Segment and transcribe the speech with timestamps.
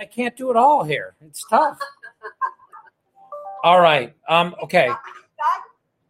[0.00, 1.14] I can't do it all here.
[1.20, 1.78] It's tough.
[3.62, 4.16] All right.
[4.26, 4.56] Um.
[4.62, 4.86] Okay.
[4.86, 4.98] Doug, Doug,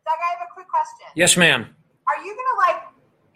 [0.07, 1.09] I have a quick question.
[1.17, 1.63] Yes, ma'am.
[2.07, 2.83] Are you gonna like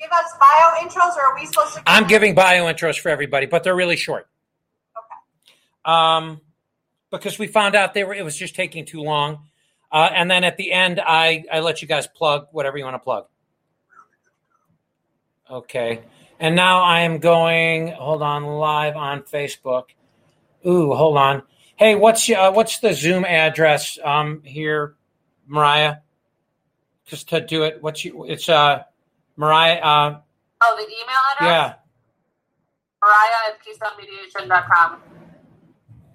[0.01, 1.83] give us bio intros, or are we supposed to?
[1.87, 4.29] I'm giving bio intros for everybody, but they're really short.
[4.97, 5.93] Okay.
[5.93, 6.41] Um,
[7.11, 9.49] because we found out they were it was just taking too long.
[9.91, 12.95] Uh, and then at the end, I I let you guys plug whatever you want
[12.95, 13.27] to plug.
[15.51, 16.03] Okay.
[16.39, 17.89] And now I am going.
[17.89, 19.87] Hold on, live on Facebook.
[20.67, 21.43] Ooh, hold on.
[21.77, 24.95] Hey, what's uh, what's the Zoom address um here,
[25.47, 25.97] Mariah?
[27.07, 27.83] Just to do it.
[27.83, 28.25] What's you?
[28.25, 28.83] It's uh
[29.37, 29.81] Mariah.
[29.81, 30.21] Uh,
[30.67, 31.49] Oh, the email address?
[31.51, 31.75] yeah.
[33.03, 35.01] Mariah at KeystoneMediation.com.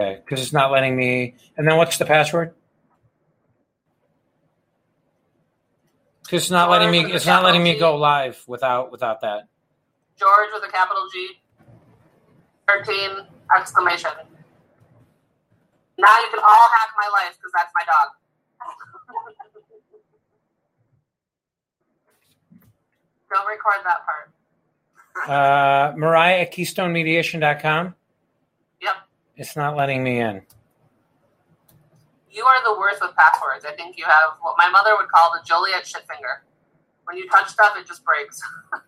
[0.02, 1.36] Okay, because it's not letting me.
[1.58, 2.56] And then what's the password?
[6.24, 7.12] Because it's not letting me.
[7.14, 9.48] It's not letting me go live without without that.
[10.18, 11.40] George with a capital G.
[12.68, 13.26] 13
[13.58, 14.12] exclamation.
[16.00, 18.16] Now you can all hack my life because that's my dog.
[23.30, 24.32] Don't record that part.
[25.28, 27.94] Uh, Mariah at KeystoneMediation.com.
[28.82, 28.96] Yep.
[29.36, 30.42] It's not letting me in.
[32.32, 33.66] You are the worst with passwords.
[33.66, 36.44] I think you have what my mother would call the Joliet shit finger.
[37.04, 38.42] When you touch stuff, it just breaks.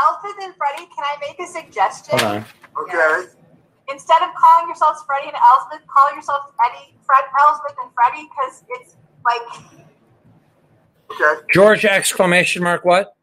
[0.00, 2.16] Elsbeth and Freddy, can I make a suggestion?
[2.20, 2.44] Hold on.
[2.82, 3.26] Okay.
[3.90, 8.64] Instead of calling yourselves Freddy and Elsbeth, call yourselves Eddie, Fred, Elsbeth, and Freddy because
[8.68, 9.42] it's like
[11.10, 11.40] Okay.
[11.52, 13.14] George exclamation mark what?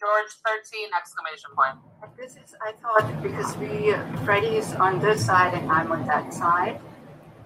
[0.00, 1.76] George 13 exclamation point.
[2.16, 6.32] This is, I thought, because we, Freddy is on this side and I'm on that
[6.34, 6.80] side.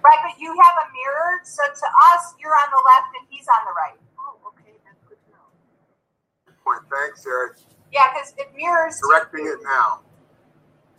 [0.03, 3.45] right, but you have a mirror, so to us, you're on the left and he's
[3.47, 3.99] on the right.
[4.17, 6.55] Oh, okay, that's good to know.
[6.63, 6.81] Point.
[6.89, 7.57] Thanks, Eric.
[7.91, 8.99] Yeah, because it mirrors.
[9.03, 9.99] Correcting it now.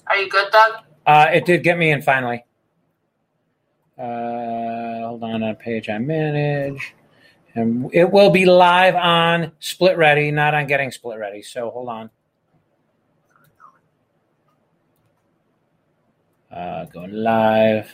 [0.07, 0.85] Are you good, Doug?
[1.07, 2.45] Uh, it did get me in finally.
[3.99, 6.95] Uh, hold on, a page I manage.
[7.55, 11.43] And it will be live on Split Ready, not on Getting Split Ready.
[11.43, 12.11] So hold on.
[16.53, 17.93] Uh, going live.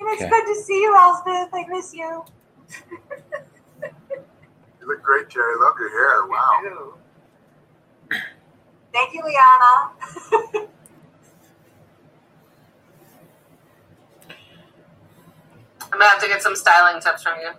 [0.00, 0.30] And it's Okay.
[0.30, 1.50] good to see you, Elsbeth.
[1.54, 2.24] I miss you.
[4.80, 5.54] You look great, Jerry.
[5.60, 6.26] Love your hair.
[6.28, 6.94] Wow.
[8.92, 10.68] Thank you, Liana.
[15.96, 17.52] I'm gonna have to get some styling tips from you,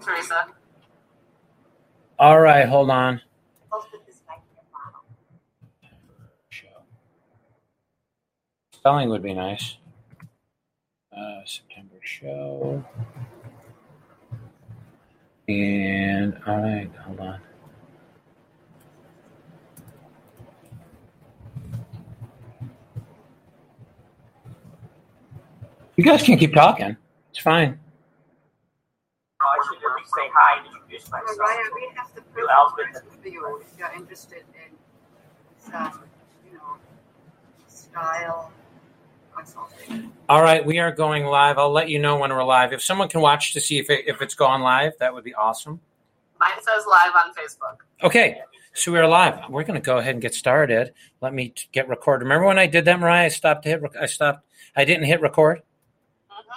[0.00, 0.46] Theresa.
[2.16, 3.20] All right, hold on.
[8.70, 9.78] Spelling would be nice.
[11.12, 12.84] Uh, September show.
[15.48, 17.40] And all right, hold on.
[25.96, 26.96] You guys can't keep talking.
[27.36, 27.78] It's fine.
[29.42, 31.36] No, I should at least say hi and introduce myself.
[31.36, 32.94] Mariah, we have the You, Elsbeth.
[32.94, 36.00] perfect for you if you're interested in some,
[36.50, 36.76] you know,
[37.68, 38.50] style
[39.36, 40.10] consulting.
[40.30, 41.58] All right, we are going live.
[41.58, 42.72] I'll let you know when we're live.
[42.72, 45.34] If someone can watch to see if it, if it's gone live, that would be
[45.34, 45.78] awesome.
[46.40, 47.76] Mine says live on Facebook.
[48.02, 48.40] Okay,
[48.72, 49.40] so we're live.
[49.50, 50.94] We're going to go ahead and get started.
[51.20, 52.22] Let me t- get record.
[52.22, 53.26] Remember when I did that, Mariah?
[53.26, 53.82] I stopped to hit.
[53.82, 54.46] Rec- I stopped.
[54.74, 55.60] I didn't hit record.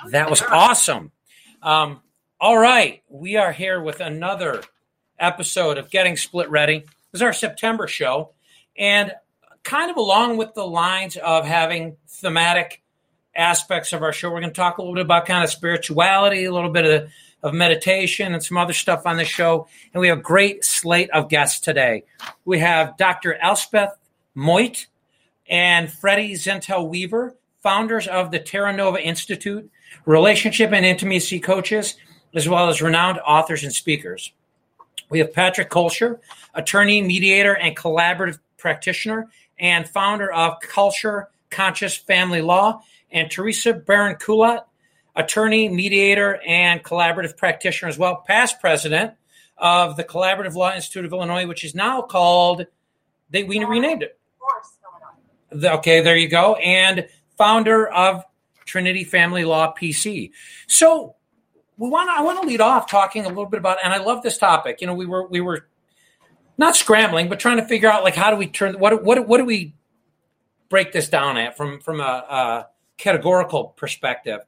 [0.08, 1.12] That was awesome.
[1.62, 2.02] Um,
[2.40, 4.62] all right, we are here with another
[5.20, 6.80] episode of Getting Split Ready.
[7.12, 8.32] This is our September show,
[8.78, 9.12] and
[9.64, 12.82] kind of along with the lines of having thematic
[13.36, 16.46] aspects of our show, we're going to talk a little bit about kind of spirituality,
[16.46, 17.10] a little bit of,
[17.44, 19.68] of meditation, and some other stuff on the show.
[19.94, 22.06] And we have a great slate of guests today.
[22.46, 23.36] We have Dr.
[23.36, 23.98] Elsbeth
[24.34, 24.88] Meuth
[25.50, 29.70] and Freddy Zental Weaver, founders of the Tantra Nova Institute,
[30.06, 31.96] relationship and intimacy coaches,
[32.34, 34.32] as well as renowned authors and speakers.
[35.10, 36.20] We have Patrick Kalscheur,
[36.54, 39.28] attorney, mediator, and collaborative practitioner,
[39.58, 42.82] and founder of Kalscheur Conscious Family Law,
[43.12, 44.66] and Theresa Beran Kulat,
[45.16, 49.14] attorney, mediator, and collaborative practitioner as well, past president
[49.58, 52.66] of the Collaborative Law Institute of Illinois, which is now called,
[53.30, 54.18] they we renamed it.
[55.50, 56.56] The- Okay, there you go.
[56.56, 57.08] And
[57.40, 58.24] founder of
[58.66, 60.30] Trinity Family Law PC.
[60.68, 61.16] So
[61.78, 64.22] we want I want to lead off talking a little bit about and I love
[64.22, 64.82] this topic.
[64.82, 65.68] You know, we were we were
[66.60, 69.38] not scrambling, but trying to figure out like how do we turn what what what
[69.38, 69.74] do we
[70.68, 74.42] break this down at from from a, a categorical perspective.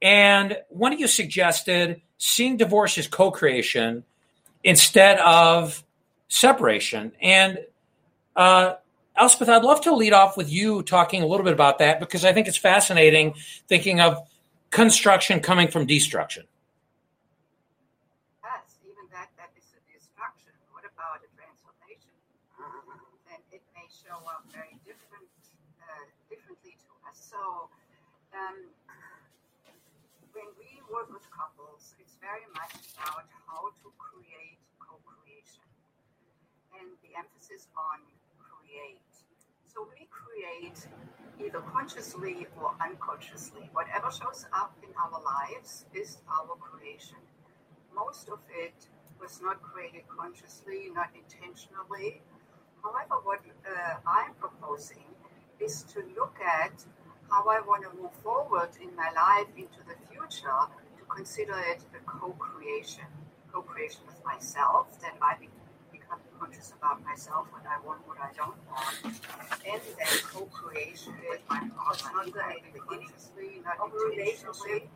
[0.00, 4.04] And one of you suggested seeing divorce as co-creation
[4.64, 5.84] instead of
[6.28, 7.12] separation.
[7.20, 7.58] And
[8.36, 8.74] uh,
[9.14, 12.24] Elsbeth, I'd love to lead off with you talking a little bit about that because
[12.24, 13.34] I think it's fascinating
[13.68, 14.26] thinking of
[14.70, 16.44] construction coming from destruction.
[18.42, 20.56] Yes, even that, that is a destruction.
[20.72, 22.16] What about a transformation?
[23.28, 25.28] And it may show up very different,
[25.84, 27.20] uh, differently to us.
[27.20, 27.68] So,
[28.32, 28.64] um,
[30.32, 35.68] when we work with couples, it's very much about how to create co-creation,
[36.80, 38.00] and the emphasis on
[38.72, 39.04] create.
[39.68, 40.88] So we create
[41.44, 43.68] either consciously or unconsciously.
[43.72, 47.18] Whatever shows up in our lives is our creation.
[47.94, 48.86] Most of it
[49.20, 52.22] was not created consciously, not intentionally.
[52.82, 55.06] However, what uh, I'm proposing
[55.60, 56.84] is to look at
[57.30, 60.62] how I want to move forward in my life into the future
[60.98, 63.04] to consider it a co-creation,
[63.52, 65.61] co-creation with myself, that I become
[66.42, 71.60] conscious about myself, what I want, what I don't want, and then co-creation with my
[71.76, 73.78] partner, either maybe consciously, not
[74.10, 74.88] intentionally,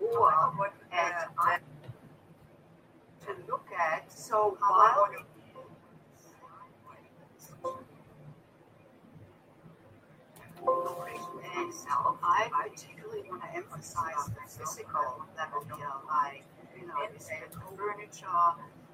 [0.00, 1.58] or what uh, I
[3.26, 4.10] to look at.
[4.10, 5.24] So how I want to
[11.54, 16.44] myself, I particularly want to emphasize the physical level here, like,
[16.78, 18.26] you know, we say the furniture,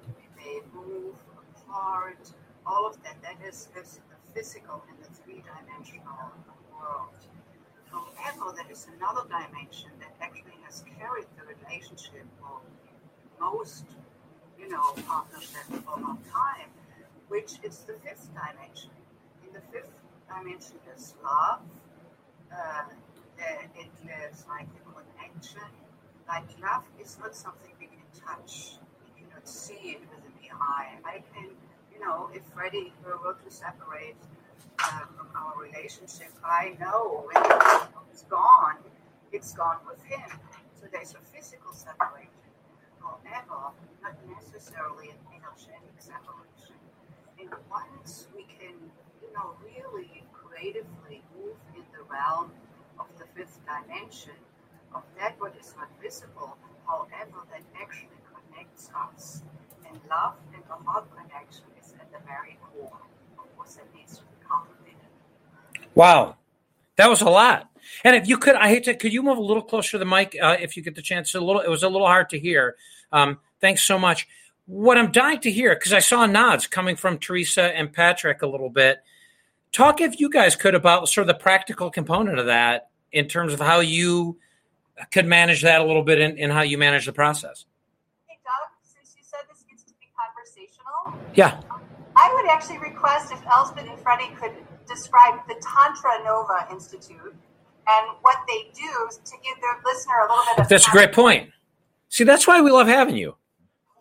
[0.05, 1.15] we may move
[1.73, 6.31] all of that, that is, is the physical and the three-dimensional
[6.71, 7.15] world.
[7.91, 12.61] However, there is another dimension that actually has carried the relationship for
[13.39, 13.85] most,
[14.59, 16.69] you know, partnerships for a long time,
[17.27, 18.91] which is the fifth dimension.
[19.45, 19.91] In the fifth
[20.29, 21.59] dimension is love,
[22.51, 22.83] uh,
[23.75, 25.69] it lives like a connection.
[26.27, 28.77] Like love is not something we can touch.
[29.03, 30.20] We cannot see it with
[30.51, 30.99] the.
[31.05, 31.49] I can,
[31.93, 34.15] you know, if Freddy were to separate
[34.79, 37.43] uh, from our relationship, I know when
[38.11, 38.77] it's gone,
[39.31, 40.39] it's gone with him.
[40.79, 42.29] So there's a physical separation.
[43.01, 46.77] However, not necessarily an energetic separation.
[47.39, 48.75] And once we can,
[49.21, 52.51] you know, really creatively move in the realm
[52.99, 54.37] of the fifth dimension,
[54.93, 56.57] of that what is not visible,
[56.87, 59.43] however, that actually connects us.
[59.91, 62.99] And love and the heart connection is at the very core.
[63.37, 64.95] Of needs to be cultivated.
[65.95, 66.37] Wow,
[66.95, 67.69] that was a lot.
[68.03, 70.05] And if you could, I hate to, could you move a little closer to the
[70.05, 71.35] mic uh, if you get the chance?
[71.35, 72.75] A little, it was a little hard to hear.
[73.11, 74.27] Um, thanks so much.
[74.65, 78.47] What I'm dying to hear, because I saw nods coming from Theresa and Patrick a
[78.47, 79.01] little bit.
[79.71, 83.51] Talk, if you guys could, about sort of the practical component of that in terms
[83.53, 84.37] of how you
[85.11, 87.65] could manage that a little bit in how you manage the process.
[91.35, 91.61] Yeah.
[92.15, 94.53] I would actually request if Elsbeth and Freddy could
[94.87, 97.33] describe the Tantra Nova Institute
[97.87, 100.69] and what they do to give their listener a little bit of.
[100.69, 101.49] That's a great point.
[102.09, 103.35] See, that's why we love having you.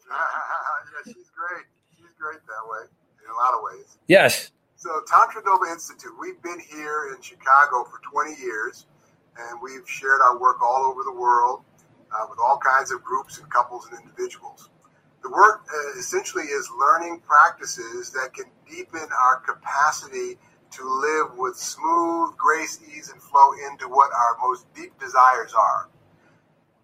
[0.10, 1.64] yeah, she's great.
[1.96, 2.86] She's great that way
[3.24, 3.96] in a lot of ways.
[4.08, 4.50] Yes.
[4.76, 8.86] So, Tantra Nova Institute, we've been here in Chicago for 20 years,
[9.38, 11.62] and we've shared our work all over the world
[12.12, 14.70] uh, with all kinds of groups and couples and individuals.
[15.22, 20.38] The work uh, essentially is learning practices that can deepen our capacity
[20.72, 25.88] to live with smooth grace, ease, and flow into what our most deep desires are.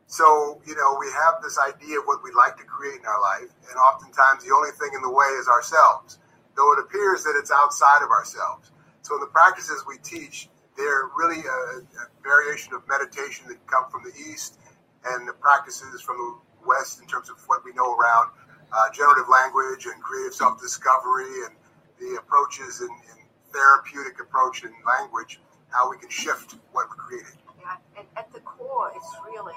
[0.08, 3.20] So, you know, we have this idea of what we'd like to create in our
[3.20, 6.18] life, and oftentimes the only thing in the way is ourselves,
[6.56, 8.70] though it appears that it's outside of ourselves.
[9.02, 14.02] So, the practices we teach, they're really a, a variation of meditation that come from
[14.04, 14.58] the East
[15.06, 18.30] and the practices from the West in terms of what we know around
[18.73, 21.54] uh, generative language and creative self discovery and
[21.99, 23.16] the approaches in, in
[23.52, 27.38] therapeutic approach in language, how we can shift what we're creating.
[27.61, 29.54] Yeah, and at the core, it's really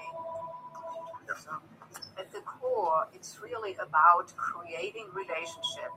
[2.18, 5.92] at the core, it's really about creating relationship.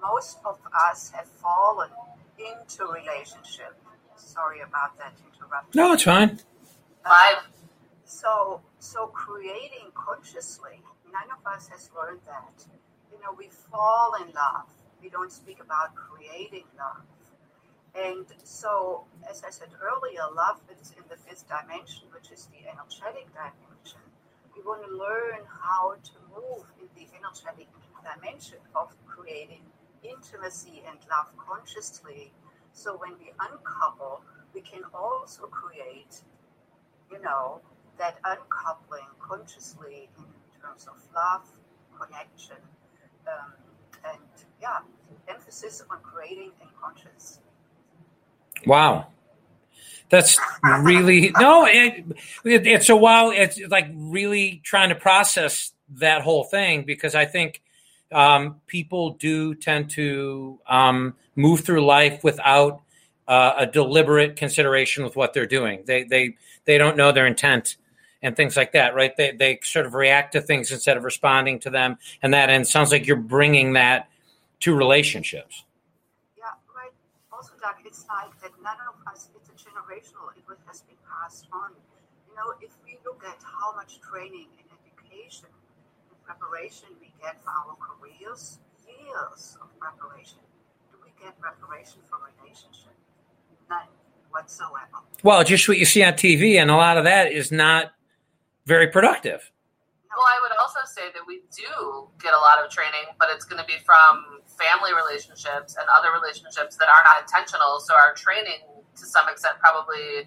[0.00, 0.58] Most of
[0.90, 1.90] us have fallen
[2.38, 3.74] into relationship.
[4.16, 5.70] Sorry about that interruption.
[5.74, 6.40] No, it's fine.
[7.04, 7.38] Five.
[8.16, 10.80] So, so creating consciously,
[11.12, 12.64] none of us has learned that.
[13.12, 14.72] You know, we fall in love.
[15.02, 17.04] We don't speak about creating love.
[17.94, 22.64] And so, as I said earlier, love is in the fifth dimension, which is the
[22.64, 24.00] energetic dimension.
[24.56, 27.68] We want to learn how to move in the energetic
[28.00, 29.60] dimension of creating
[30.02, 32.32] intimacy and love consciously.
[32.72, 34.22] So when we uncouple,
[34.54, 36.22] we can also create,
[37.12, 37.60] you know,
[37.98, 41.46] that uncoupling consciously in terms of love,
[41.98, 42.56] connection,
[43.26, 43.52] um,
[44.04, 44.20] and
[44.60, 44.78] yeah,
[45.28, 47.40] emphasis on creating and conscious
[48.66, 49.06] Wow.
[50.08, 50.38] That's
[50.82, 51.66] really no.
[51.66, 52.04] It,
[52.44, 53.30] it, it's a while.
[53.30, 57.60] It's like really trying to process that whole thing because I think
[58.12, 62.82] um, people do tend to um, move through life without
[63.26, 65.82] uh, a deliberate consideration with what they're doing.
[65.86, 66.36] They they
[66.66, 67.76] they don't know their intent
[68.22, 69.16] and things like that, right?
[69.16, 72.66] They they sort of react to things instead of responding to them, and that and
[72.66, 74.08] sounds like you're bringing that
[74.60, 75.64] to relationships.
[76.36, 76.44] Yeah,
[76.74, 76.92] right.
[77.32, 79.28] Also, Doug, it's like that none of us.
[79.36, 80.32] It's a generational.
[80.36, 81.70] It has been passed on.
[82.28, 85.48] You know, if we look at how much training and education
[86.10, 90.38] and preparation we get for our careers, years of preparation.
[90.90, 92.94] Do we get preparation for relationship?
[93.68, 93.88] None
[94.30, 95.04] whatsoever.
[95.22, 97.92] Well, just what you see on TV, and a lot of that is not
[98.66, 99.50] very productive.
[100.10, 103.44] Well, I would also say that we do get a lot of training, but it's
[103.44, 107.78] going to be from family relationships and other relationships that are not intentional.
[107.80, 108.64] So our training,
[108.96, 110.26] to some extent, probably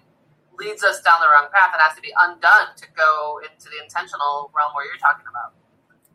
[0.54, 3.82] leads us down the wrong path and has to be undone to go into the
[3.82, 5.58] intentional realm where you're talking about.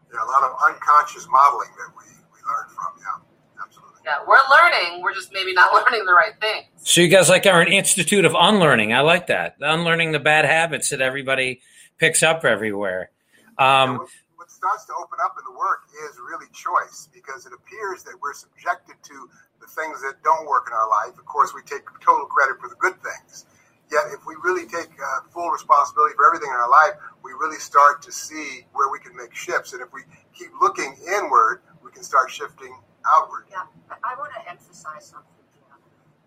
[0.08, 2.96] Yeah, a lot of unconscious modeling that we, we learn from.
[2.96, 4.00] Yeah, absolutely.
[4.08, 5.03] Yeah, we're learning.
[5.03, 6.72] We're just maybe not learning the right things.
[6.79, 8.94] So you guys like are an institute of unlearning.
[8.94, 9.60] I like that.
[9.60, 11.60] Unlearning the bad habits that everybody
[11.98, 13.12] picks up everywhere.
[13.58, 17.54] Um, what, what starts to open up in the work is really choice because it
[17.54, 19.30] appears that we're subjected to
[19.62, 21.18] the things that don't work in our life.
[21.18, 23.46] Of course, we take total credit for the good things.
[23.92, 27.60] Yet, if we really take uh, full responsibility for everything in our life, we really
[27.60, 29.74] start to see where we can make shifts.
[29.74, 30.02] And if we
[30.34, 32.74] keep looking inward, we can start shifting
[33.06, 33.46] outward.
[33.50, 33.70] Yeah,
[34.04, 35.78] I want to emphasize something here.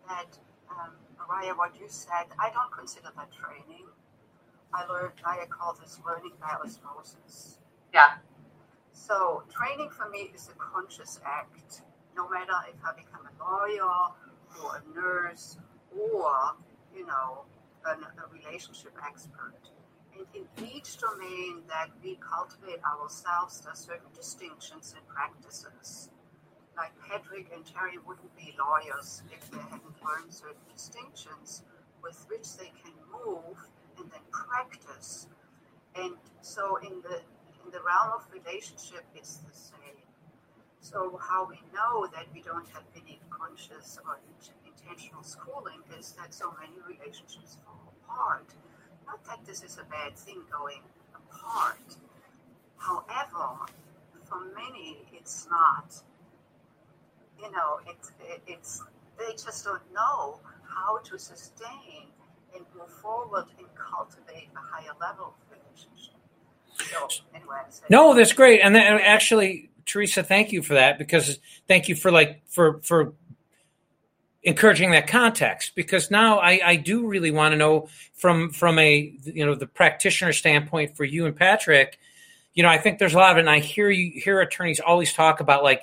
[0.06, 0.38] That,
[0.70, 3.86] um, Mariah, what you said, I don't consider that training.
[4.72, 7.58] I learned, I call this learning by osmosis.
[7.92, 8.16] Yeah.
[8.92, 11.82] So training for me is a conscious act,
[12.16, 14.12] no matter if I become a lawyer
[14.62, 15.56] or a nurse
[15.90, 16.54] or,
[16.94, 17.44] you know,
[17.86, 19.70] an, a relationship expert.
[20.16, 26.10] And in each domain that we cultivate ourselves, there are certain distinctions and practices.
[26.76, 31.62] Like Patrick and Terry wouldn't be lawyers if they hadn't learned certain distinctions
[32.02, 33.56] with which they can move
[33.98, 35.26] and then practice.
[35.94, 37.20] And so in the
[37.64, 39.98] in the realm of relationship, it's the same.
[40.80, 44.18] So how we know that we don't have any conscious or
[44.64, 48.54] intentional schooling is that so many relationships fall apart.
[49.06, 50.80] Not that this is a bad thing going
[51.14, 51.96] apart.
[52.78, 53.66] However,
[54.24, 55.94] for many, it's not.
[57.38, 58.82] You know, it's it, it's
[59.18, 62.08] they just don't know how to sustain
[62.58, 66.14] and move forward and cultivate a higher level of relationship.
[66.90, 67.56] So, anyway,
[67.88, 68.60] no, that's great.
[68.60, 73.14] And then, actually, Theresa, thank you for that because thank you for like for for
[74.42, 79.14] encouraging that context because now I, I do really want to know from from a
[79.24, 81.98] you know the practitioner standpoint for you and Patrick.
[82.54, 84.80] You know, I think there's a lot of it, and I hear you hear attorneys
[84.80, 85.82] always talk about like,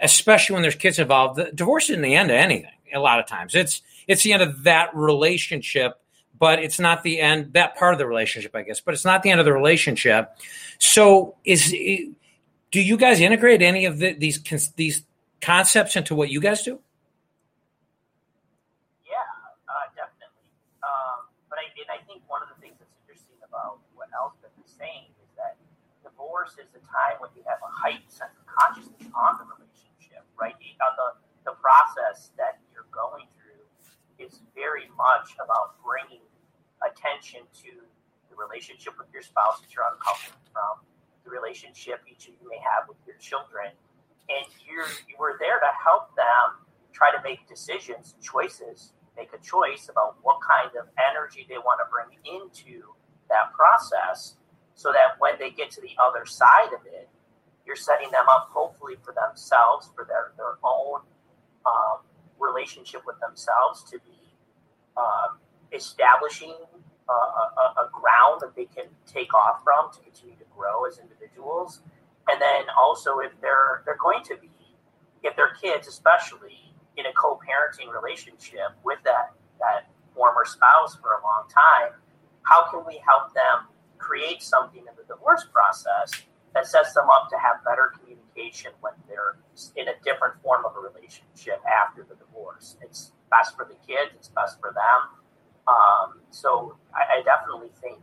[0.00, 2.70] especially when there's kids involved, the divorce isn't the end of anything.
[2.94, 6.00] A lot of times, it's it's the end of that relationship,
[6.38, 8.80] but it's not the end that part of the relationship, I guess.
[8.80, 10.36] But it's not the end of the relationship.
[10.78, 14.42] So, is do you guys integrate any of the, these
[14.76, 15.02] these
[15.40, 16.78] concepts into what you guys do?
[19.06, 19.16] Yeah,
[19.68, 20.50] uh, definitely.
[20.82, 24.52] Um, but I, and I think one of the things that's interesting about what Elsbeth
[24.60, 25.56] is saying is that
[26.02, 30.22] divorce is a time when you have a heightened sense of consciousness on the relationship,
[30.38, 30.54] right?
[30.82, 31.08] On the
[31.46, 33.62] the process that you're going through
[34.18, 36.24] is very much about bringing
[36.80, 37.84] attention to
[38.32, 40.80] the relationship with your spouse that you're uncoupled from,
[41.24, 43.68] the relationship each of you may have with your children,
[44.32, 49.40] and you're you were there to help them try to make decisions, choices, make a
[49.44, 52.96] choice about what kind of energy they want to bring into
[53.28, 54.36] that process,
[54.74, 57.08] so that when they get to the other side of it,
[57.66, 61.00] you're setting them up hopefully for themselves, for their their own
[61.66, 62.00] um,
[62.38, 64.15] relationship with themselves to be
[64.96, 65.38] um,
[65.72, 66.54] establishing
[67.08, 70.98] a, a, a, ground that they can take off from to continue to grow as
[70.98, 71.82] individuals.
[72.28, 74.50] And then also, if they're they're going to be,
[75.22, 81.22] if they're kids, especially in a co-parenting relationship with that that former spouse for a
[81.22, 81.92] long time,
[82.42, 86.10] how can we help them create something in the divorce process
[86.54, 89.36] that sets them up to have better communication when they're
[89.76, 92.76] in a different form of a relationship after the divorce.
[92.80, 95.16] It's best for the kids, it's best for them.
[95.66, 97.98] Um, so I, I, definitely think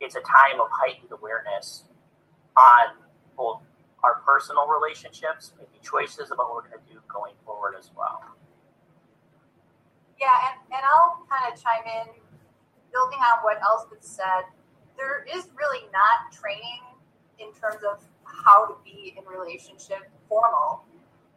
[0.00, 1.84] it's a time of heightened awareness
[2.56, 2.96] on
[3.36, 3.60] both
[4.02, 8.24] our personal relationships, making choices about what we're going to do going forward as well.
[10.18, 12.08] Yeah, and, and I'll kind of chime in,
[12.92, 14.48] building on what Elsbeth said.
[14.96, 16.80] There is really not training
[17.38, 20.84] in terms of how to be in relationship formal.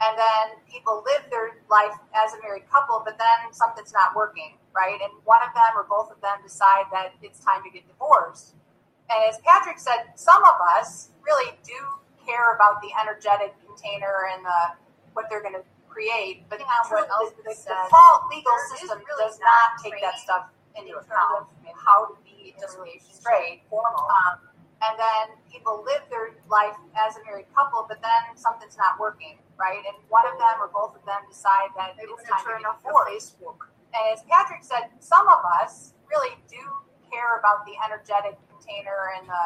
[0.02, 4.60] And then people live their life as a married couple, but then something's not working,
[4.76, 5.00] right?
[5.00, 8.56] And one of them or both of them decide that it's time to get divorced.
[9.08, 11.80] And as Patrick said, some of us really do
[12.28, 14.62] care about the energetic container and the
[15.14, 19.40] what they're going to create, but what else the, the default legal system really does
[19.40, 21.48] not take that stuff into in account.
[21.48, 24.04] of How to be just just straight, straight, formal.
[24.12, 24.44] Um,
[24.84, 29.40] and then people live their life as a married couple, but then something's not working,
[29.60, 29.80] right?
[29.86, 32.44] And one of them or both of them decide that They it's want to time
[32.44, 33.40] to turn get off divorced.
[33.40, 33.60] Facebook.
[33.96, 36.60] And as Patrick said, some of us really do
[37.12, 39.44] care about the energetic container and the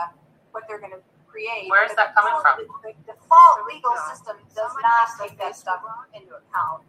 [0.52, 1.70] what they're going to create.
[1.70, 2.56] Where is that coming the- from?
[2.82, 4.10] The, the default legal Yeah.
[4.10, 6.84] system does Someone not take the that stuff Facebook into account.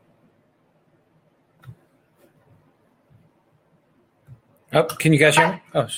[4.72, 5.62] Oh, can you guys hear me?
[5.74, 5.88] Oh,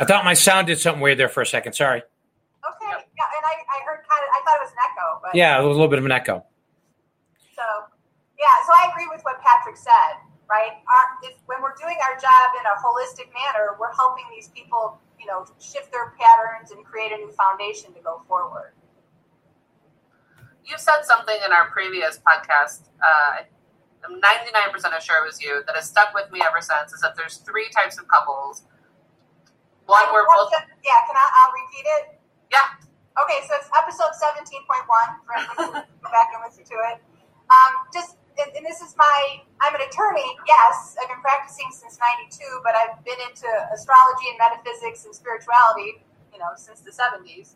[0.00, 1.72] I thought my sound did something weird there for a second.
[1.74, 1.98] Sorry.
[2.02, 4.74] Okay, yeah, and I, I heard kind of, I thought it was
[5.34, 6.44] an echo, but Yeah, a little bit of an echo.
[7.54, 7.66] So,
[8.38, 10.18] yeah, so I agree with what Patrick said,
[10.50, 10.78] right?
[10.86, 14.98] Our, if, when we're doing our job in a holistic manner, we're helping these people,
[15.18, 18.72] you know, shift their patterns and create a new foundation to go forward.
[20.64, 22.88] You said something in our previous podcast.
[23.02, 23.44] Uh,
[24.04, 26.92] I'm 99% sure it was you that has stuck with me ever since.
[26.92, 28.64] Is that there's three types of couples.
[29.86, 30.60] One I where want both.
[30.84, 31.26] yeah, can I?
[31.36, 32.20] I'll repeat it.
[32.50, 32.88] Yeah.
[33.14, 35.22] Okay, so it's episode seventeen point one.
[35.22, 36.98] For anyone who go back and listen to it.
[37.46, 39.38] Um, just and, and this is my.
[39.62, 40.26] I'm an attorney.
[40.50, 46.02] Yes, I've been practicing since '92, but I've been into astrology and metaphysics and spirituality,
[46.34, 47.54] you know, since the '70s.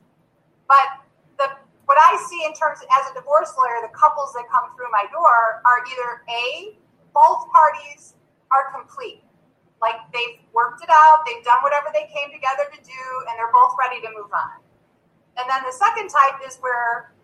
[0.70, 1.02] But
[1.42, 1.50] the
[1.90, 5.10] what I see in terms as a divorce lawyer, the couples that come through my
[5.10, 6.78] door are either a
[7.10, 8.14] both parties
[8.54, 9.26] are complete
[9.80, 13.52] like they've worked it out, they've done whatever they came together to do, and they're
[13.54, 14.58] both ready to move on.
[15.38, 17.14] And then the second type is where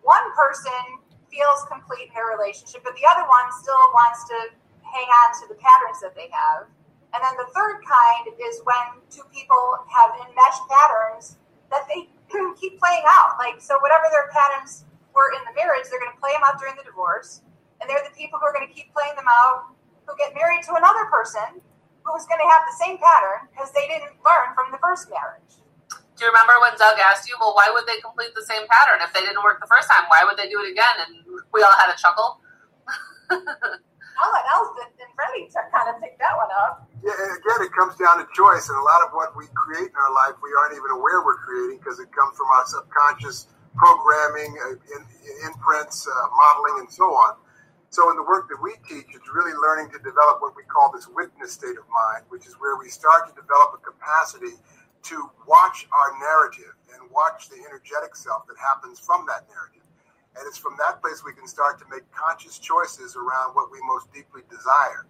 [0.00, 4.36] one person feels complete in their relationship, but the other one still wants to
[4.80, 6.64] hang on to the patterns that they have.
[7.12, 11.36] And then the third kind is when two people have enmeshed patterns
[11.68, 12.08] that they
[12.60, 13.36] keep playing out.
[13.36, 16.56] Like, so whatever their patterns were in the marriage, they're going to play them out
[16.56, 17.44] during the divorce.
[17.80, 19.76] And they're the people who are going to keep playing them out
[20.08, 21.60] who get married to another person
[22.04, 25.60] who's going to have the same pattern because they didn't learn from the first marriage.
[26.18, 28.98] Do you remember when Doug asked you, well, why would they complete the same pattern
[29.06, 30.02] if they didn't work the first time?
[30.10, 30.98] Why would they do it again?
[31.06, 31.22] And
[31.54, 32.42] we all had a chuckle.
[33.30, 36.90] Ellen Elsbeth and Freddy took, kind of pick that one up.
[37.06, 39.94] Yeah, and again, it comes down to choice, and a lot of what we create
[39.94, 43.46] in our life, we aren't even aware we're creating because it comes from our subconscious
[43.78, 45.00] programming, uh, in,
[45.46, 47.38] imprints, uh, modeling, and so on.
[47.94, 50.90] So, in the work that we teach, it's really learning to develop what we call
[50.90, 54.58] this witness state of mind, which is where we start to develop a capacity
[55.04, 59.86] to watch our narrative and watch the energetic self that happens from that narrative.
[60.36, 63.78] And it's from that place we can start to make conscious choices around what we
[63.82, 65.06] most deeply desire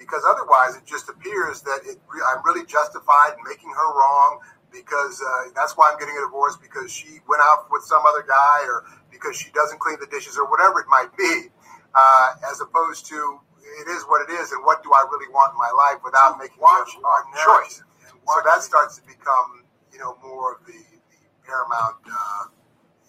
[0.00, 2.00] because otherwise it just appears that it,
[2.32, 4.40] I'm really justified in making her wrong
[4.72, 8.24] because uh, that's why I'm getting a divorce because she went out with some other
[8.26, 11.52] guy or because she doesn't clean the dishes or whatever it might be,
[11.94, 15.52] uh, as opposed to it is what it is and what do I really want
[15.52, 17.84] in my life without making watch our choice.
[18.26, 20.78] So that starts to become you know more of the,
[21.10, 22.44] the paramount uh,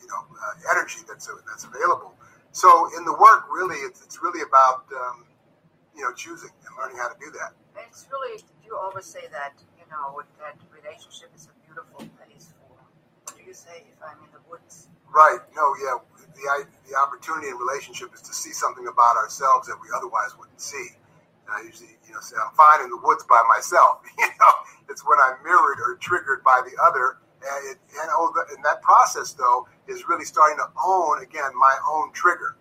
[0.02, 2.14] you know uh, energy that's that's available.
[2.52, 5.26] So in the work, really, it's, it's really about um,
[5.96, 7.54] you know choosing and learning how to do that.
[7.88, 12.54] It's really, do you always say that, you know, that relationship is a beautiful place
[12.60, 12.76] for,
[13.24, 14.88] what do you say, if I'm in the woods?
[15.14, 15.40] Right?
[15.56, 16.00] No, yeah.
[16.36, 20.62] The the opportunity in relationship is to see something about ourselves that we otherwise wouldn't
[20.62, 20.96] see.
[21.52, 24.02] I usually, you know, say I'm fine in the woods by myself.
[24.18, 24.54] you know,
[24.90, 27.18] it's when I'm mirrored or triggered by the other.
[27.42, 31.52] And, it, and, oh, the, and that process, though, is really starting to own again
[31.58, 32.58] my own trigger.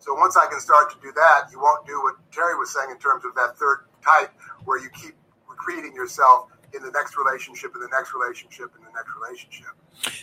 [0.00, 2.90] So once I can start to do that, you won't do what Terry was saying
[2.90, 4.32] in terms of that third type,
[4.64, 5.14] where you keep
[5.48, 9.68] recreating yourself in the next relationship, in the next relationship, in the next relationship.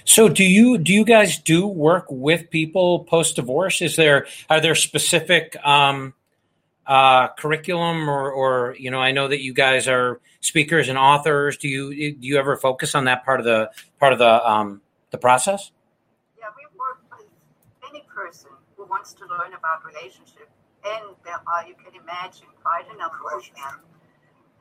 [0.06, 3.82] So do you do you guys do work with people post divorce?
[3.82, 6.14] Is there are there specific um,
[6.88, 11.58] uh, curriculum or, or you know I know that you guys are speakers and authors.
[11.58, 14.82] Do you do you ever focus on that part of the part of the um,
[15.12, 15.72] the process?
[16.38, 17.28] Yeah, we work with
[17.90, 20.50] any person who wants to learn about relationship.
[20.86, 23.82] And there are, you can imagine, quite a number of them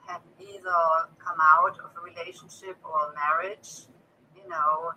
[0.07, 3.85] have either come out of a relationship or a marriage.
[4.35, 4.93] You know,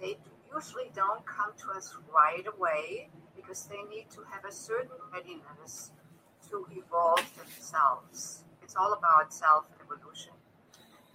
[0.00, 0.18] they
[0.52, 5.92] usually don't come to us right away because they need to have a certain readiness
[6.50, 8.44] to evolve themselves.
[8.62, 10.32] It's all about self evolution.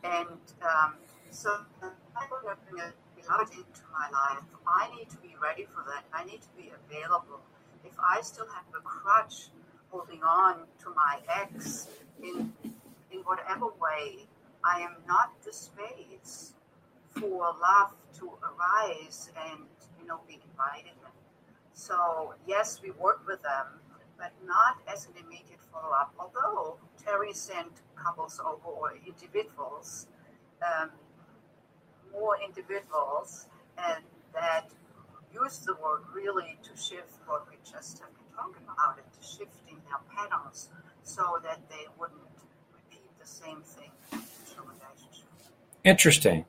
[0.03, 0.95] And um,
[1.29, 2.91] so I bring a
[3.29, 4.43] lot into my life.
[4.67, 6.03] I need to be ready for that.
[6.13, 7.41] I need to be available.
[7.85, 9.49] If I still have a crutch
[9.89, 11.87] holding on to my ex
[12.21, 12.53] in
[13.11, 14.27] in whatever way,
[14.63, 16.53] I am not the space
[17.09, 19.65] for love to arise and
[19.99, 21.11] you know be invited in.
[21.73, 23.67] So yes, we work with them,
[24.21, 26.13] but not as an immediate follow up.
[26.19, 30.05] Although Terry sent couples over or individuals,
[30.61, 30.91] um,
[32.11, 33.47] more individuals,
[33.79, 34.03] and
[34.33, 34.69] that
[35.33, 39.21] use the word really to shift what we just have been talking about, and to
[39.27, 40.69] shifting their patterns
[41.01, 42.21] so that they wouldn't
[42.71, 45.29] repeat the same thing in relationship.
[45.83, 46.45] Interesting.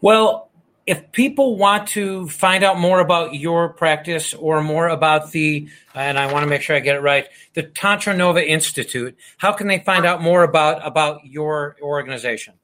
[0.00, 0.50] Well,
[0.86, 6.18] if people want to find out more about your practice or more about the, and
[6.18, 9.66] I want to make sure I get it right, the Tantra Nova Institute, how can
[9.66, 12.54] they find out more about about your organization?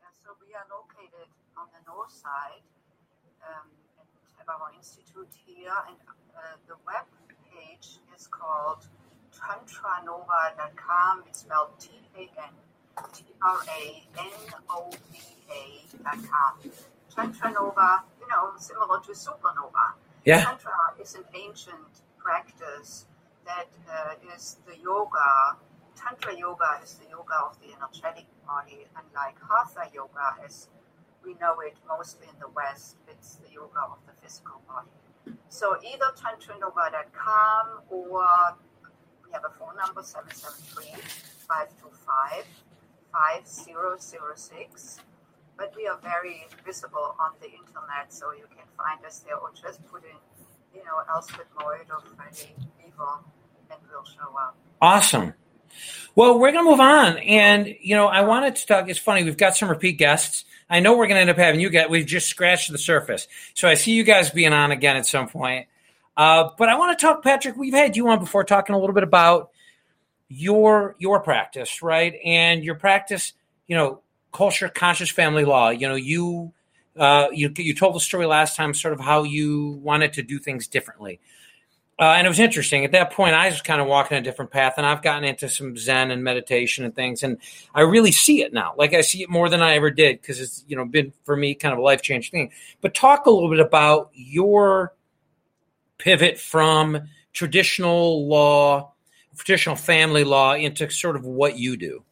[0.00, 2.64] Yeah, so we are located on the north side
[3.46, 5.96] um, and have our institute here, and
[6.34, 7.04] uh, the web
[7.52, 8.86] page is called
[9.36, 11.24] tantranova.com.
[11.28, 12.54] It's spelled T A N
[13.12, 15.18] T R A N O V
[15.50, 16.72] A.com.
[17.16, 19.94] Tantranova, you know, similar to supernova.
[20.24, 20.44] Yeah.
[20.44, 23.06] Tantra is an ancient practice
[23.44, 25.56] that uh, is the yoga.
[25.96, 30.68] Tantra yoga is the yoga of the energetic body, unlike Hatha yoga, as
[31.24, 35.36] we know it mostly in the West, it's the yoga of the physical body.
[35.48, 38.24] So either tantranova.com or
[39.24, 41.00] we have a phone number 773
[41.46, 42.46] 525
[43.12, 45.00] 5006
[45.56, 49.50] but we are very visible on the internet, so you can find us there or
[49.52, 50.16] just put in,
[50.74, 53.18] you know, Elsbeth Meuth or Freddy Weaver,
[53.70, 54.56] and we'll show up.
[54.80, 55.34] Awesome.
[56.14, 57.18] Well, we're going to move on.
[57.18, 58.88] And, you know, I wanted to talk.
[58.88, 60.44] It's funny, we've got some repeat guests.
[60.68, 61.88] I know we're going to end up having you guys.
[61.88, 63.28] we've just scratched the surface.
[63.54, 65.66] So I see you guys being on again at some point.
[66.16, 67.56] Uh, but I want to talk, Patrick.
[67.56, 69.50] We've had you on before talking a little bit about
[70.28, 72.14] your your practice, right?
[72.24, 73.32] And your practice,
[73.66, 74.01] you know,
[74.32, 75.70] Kalscheur conscious family law.
[75.70, 76.52] You know, you
[76.96, 80.38] uh, you you told the story last time, sort of how you wanted to do
[80.38, 81.20] things differently.
[81.98, 82.84] Uh, and it was interesting.
[82.84, 85.48] At that point, I was kind of walking a different path, and I've gotten into
[85.48, 87.38] some Zen and meditation and things, and
[87.74, 88.74] I really see it now.
[88.76, 91.36] Like I see it more than I ever did because it's you know been for
[91.36, 92.50] me kind of a life changing thing.
[92.80, 94.94] But talk a little bit about your
[95.98, 98.94] pivot from traditional law,
[99.36, 102.02] traditional family law, into sort of what you do.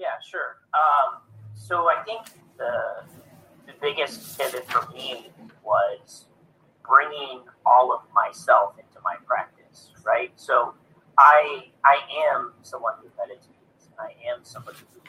[0.00, 0.56] Yeah, sure.
[0.74, 1.20] Um,
[1.56, 2.22] so I think
[2.58, 3.04] the
[3.66, 5.28] the biggest pivot for me
[5.64, 6.26] was
[6.88, 10.32] bringing all of myself into my practice, right?
[10.36, 10.74] So
[11.18, 11.98] I I
[12.32, 15.00] am someone who meditates, and I am somebody who,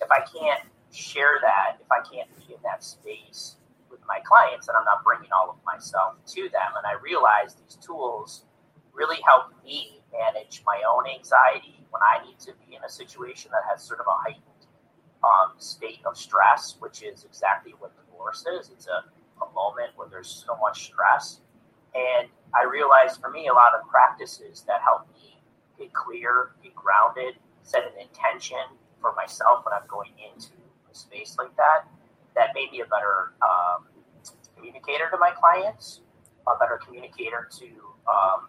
[0.00, 3.56] if I can't share that, if I can't be in that space
[3.90, 6.72] with my clients, then I'm not bringing all of myself to them.
[6.78, 8.46] And I realize these tools
[8.94, 13.50] really help me manage my own anxiety when I need to be in a situation
[13.52, 14.66] that has sort of a heightened
[15.24, 18.70] um, state of stress, which is exactly what divorce is.
[18.70, 19.04] It's a,
[19.42, 21.40] a moment where there's so much stress.
[21.94, 25.40] And I realized for me, a lot of practices that help me
[25.78, 28.58] get clear, get grounded, set an intention
[29.00, 30.54] for myself when I'm going into
[30.90, 31.88] a space like that,
[32.34, 33.86] that made me a better um,
[34.56, 36.00] communicator to my clients,
[36.46, 37.66] a better communicator to
[38.08, 38.48] um,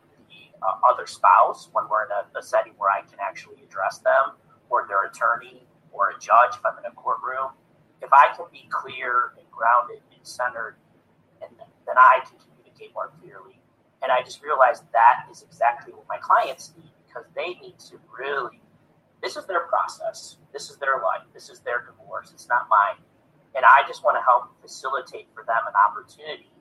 [0.61, 4.35] uh, other spouse when we're in a, a setting where I can actually address them
[4.69, 7.51] or their attorney or a judge if I'm in a courtroom,
[8.01, 10.77] if I can be clear and grounded and centered,
[11.41, 13.59] and then I can communicate more clearly.
[14.01, 17.99] And I just realized that is exactly what my clients need because they need to
[18.07, 18.61] really,
[19.21, 23.03] this is their process, this is their life, this is their divorce, it's not mine.
[23.55, 26.51] And I just want to help facilitate for them an opportunity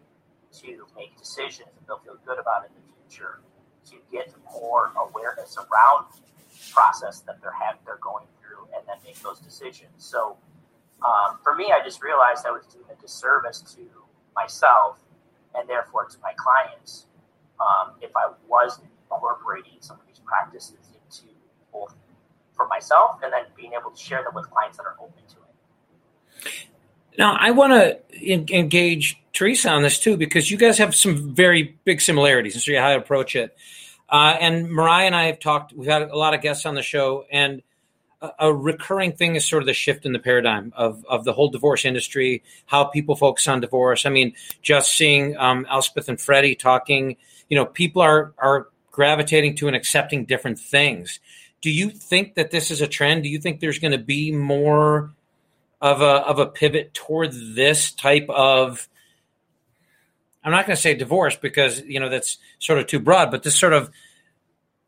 [0.65, 3.41] to make decisions that they'll feel good about in the future,
[3.87, 8.97] to get more awareness around the process that they're having, they're going through, and then
[9.05, 9.91] make those decisions.
[9.99, 10.37] So
[11.07, 13.83] um, for me, I just realized I was doing a disservice to
[14.35, 14.99] myself
[15.55, 17.07] and therefore to my clients
[17.61, 21.33] um, if I wasn't incorporating some of these practices into
[21.73, 21.95] both
[22.55, 25.37] for myself and then being able to share them with clients that are open to
[25.37, 26.53] it.
[27.19, 27.99] Now, I want to
[28.31, 32.77] engage Theresa on this too because you guys have some very big similarities and so
[32.79, 33.57] how to approach it.
[34.09, 35.73] Uh, and Mariah and I have talked.
[35.73, 37.63] We've had a lot of guests on the show, and
[38.23, 41.35] a, a, recurring thing is sort of the shift in the paradigm of of the
[41.35, 44.07] whole divorce industry, how people focus on divorce.
[44.07, 47.17] I mean, just seeing um, Elsbeth and Freddy talking,
[47.51, 51.21] you know, people are are gravitating to and accepting different things.
[51.61, 53.25] Do you think that this is a trend?
[53.25, 55.13] Do you think there's going to be more
[55.83, 58.89] of a of a pivot toward this type of
[60.49, 63.43] I'm not going to say divorce because you know that's sort of too broad, but
[63.43, 63.93] this sort of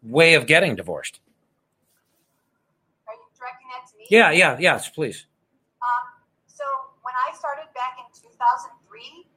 [0.00, 1.20] way of getting divorced.
[3.04, 4.08] Are you directing that to me?
[4.08, 5.28] Yeah, yeah, yes, please.
[5.84, 6.04] Um,
[6.48, 6.64] so
[7.04, 9.28] when I started back in 2003,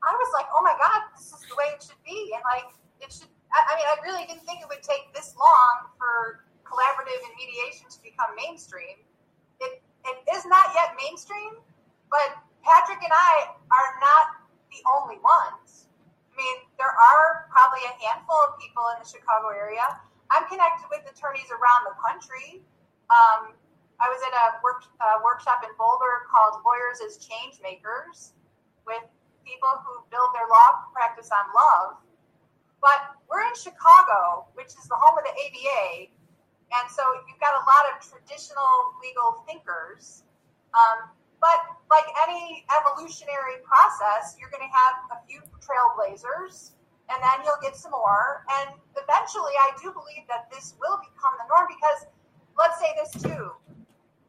[0.00, 2.32] I was like, oh my God, this is the way it should be.
[2.32, 2.72] And like,
[3.04, 6.48] it should, I, I mean, I really didn't think it would take this long for
[6.64, 8.96] collaborative and mediation to become mainstream.
[9.60, 11.60] It, it is not yet mainstream,
[12.08, 15.88] but Patrick and I are not the only ones.
[16.30, 19.84] I mean, there are probably a handful of people in the Chicago area.
[20.28, 22.60] I'm connected with attorneys around the country.
[23.08, 23.56] Um,
[23.96, 28.36] I was at a work, uh, workshop in Boulder called Lawyers as Change Makers
[28.84, 29.00] with
[29.46, 32.02] people who build their law practice on love.
[32.84, 36.12] But we're in Chicago, which is the home of the ABA,
[36.74, 40.26] and so you've got a lot of traditional legal thinkers.
[40.74, 41.08] Um,
[41.40, 41.58] but
[41.90, 46.74] like any evolutionary process, you're going to have a few trailblazers,
[47.08, 48.44] and then you'll get some more.
[48.60, 52.10] And eventually, I do believe that this will become the norm because
[52.58, 53.52] let's say this too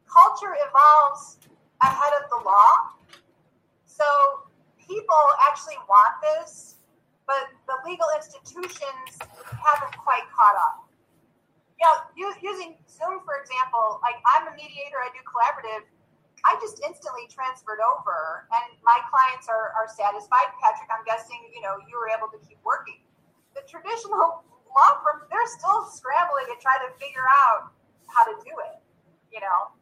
[0.08, 1.38] culture evolves
[1.82, 2.96] ahead of the law.
[3.84, 4.04] So
[4.80, 6.80] people actually want this,
[7.26, 9.20] but the legal institutions
[9.52, 10.88] haven't quite caught up.
[11.78, 15.86] You know, using Zoom, for example, like I'm a mediator, I do collaborative.
[16.46, 20.50] I just instantly transferred over, and my clients are, are satisfied.
[20.62, 23.02] Patrick, I'm guessing you know you were able to keep working.
[23.54, 24.44] The traditional
[24.76, 27.72] law firms, they're still scrambling to try to figure out
[28.06, 28.78] how to do it.
[29.32, 29.74] You know.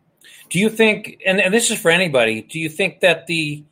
[0.51, 3.65] Do you think, and, and this is for anybody, do you think that the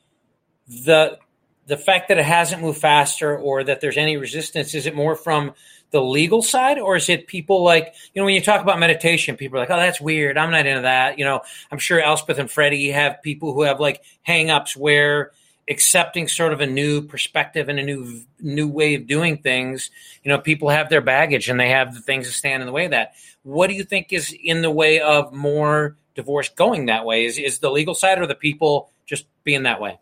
[0.68, 1.18] the
[1.66, 5.16] the fact that it hasn't moved faster or that there's any resistance, is it more
[5.16, 5.54] from
[5.94, 9.36] the legal side or is it people like, you know, when you talk about meditation,
[9.36, 10.36] people are like, oh, that's weird.
[10.36, 11.20] I'm not into that.
[11.20, 15.30] You know, I'm sure Elsbeth and Freddy have people who have like hangups where
[15.68, 19.90] accepting sort of a new perspective and a new new way of doing things,
[20.24, 22.72] you know, people have their baggage and they have the things that stand in the
[22.72, 23.12] way of that.
[23.44, 27.24] What do you think is in the way of more divorce going that way?
[27.24, 30.00] Is is the legal side or the people just being that way?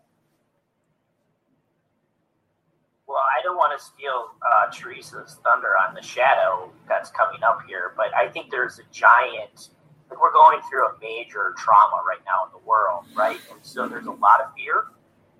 [3.07, 7.59] Well, I don't want to steal uh, Theresa's thunder on the shadow that's coming up
[7.67, 9.69] here, but I think there's a giant.
[10.09, 13.39] Like we're going through a major trauma right now in the world, right?
[13.51, 14.85] And so there's a lot of fear.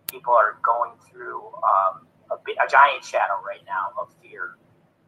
[0.10, 4.58] People are going through um, a, a giant shadow right now of fear,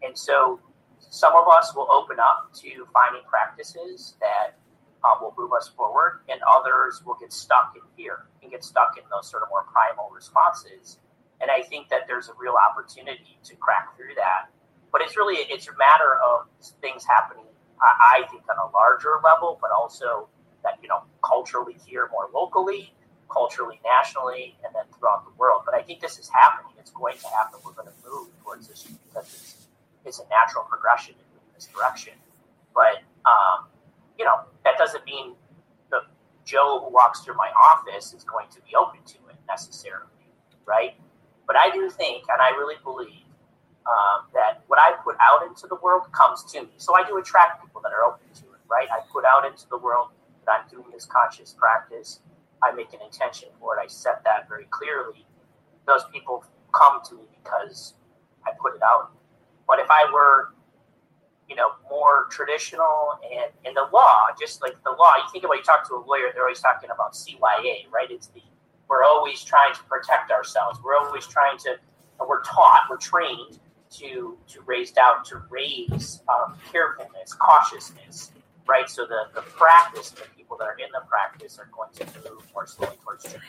[0.04, 0.60] and so
[1.00, 4.58] some of us will open up to finding practices that
[5.04, 8.98] um, will move us forward, and others will get stuck in fear and get stuck
[8.98, 11.00] in those sort of more primal responses.
[11.42, 14.50] And I think that there's a real opportunity to crack through that.
[14.92, 16.48] But it's really it's a matter of
[16.82, 17.46] things happening.
[17.82, 20.30] I, I think on a larger level, but also
[20.64, 22.94] that you know culturally here, more locally,
[23.30, 25.64] culturally, nationally, and then throughout the world.
[25.66, 26.72] But I think this is happening.
[26.80, 27.60] It's going to happen.
[27.66, 29.68] We're going to move towards this because it's,
[30.06, 32.14] it's a natural progression in this direction.
[32.74, 33.68] But um,
[34.18, 35.36] you know, that doesn't mean
[35.92, 36.02] the
[36.46, 40.08] Joe who walks through my office is going to be open to it necessarily,
[40.66, 40.96] right?
[41.48, 43.24] But I do think, and I really believe,
[43.86, 46.70] um, that what I put out into the world comes to me.
[46.78, 48.88] So I do attract people that are open to it, right?
[48.92, 50.10] I put out into the world
[50.46, 52.22] that I'm doing this conscious practice.
[52.64, 53.82] I make an intention for it.
[53.84, 55.26] I set that very clearly.
[55.88, 57.94] Those people come to me because
[58.46, 59.12] I put it out.
[59.68, 60.50] But if I were
[61.48, 65.56] you know, more traditional and in the law, just like the law, you think about
[65.56, 68.10] you talk to a lawyer, they're always talking about CYA, right?
[68.10, 68.42] It's the
[68.90, 70.80] we're always trying to protect ourselves.
[70.84, 71.78] We're always trying to
[72.28, 73.60] we're taught, we're trained
[73.92, 78.32] to to raise doubt, to raise um, carefulness, cautiousness,
[78.68, 78.90] right?
[78.90, 82.44] So the, the practice, the people that are in the practice are going to move
[82.54, 83.44] more slowly towards change.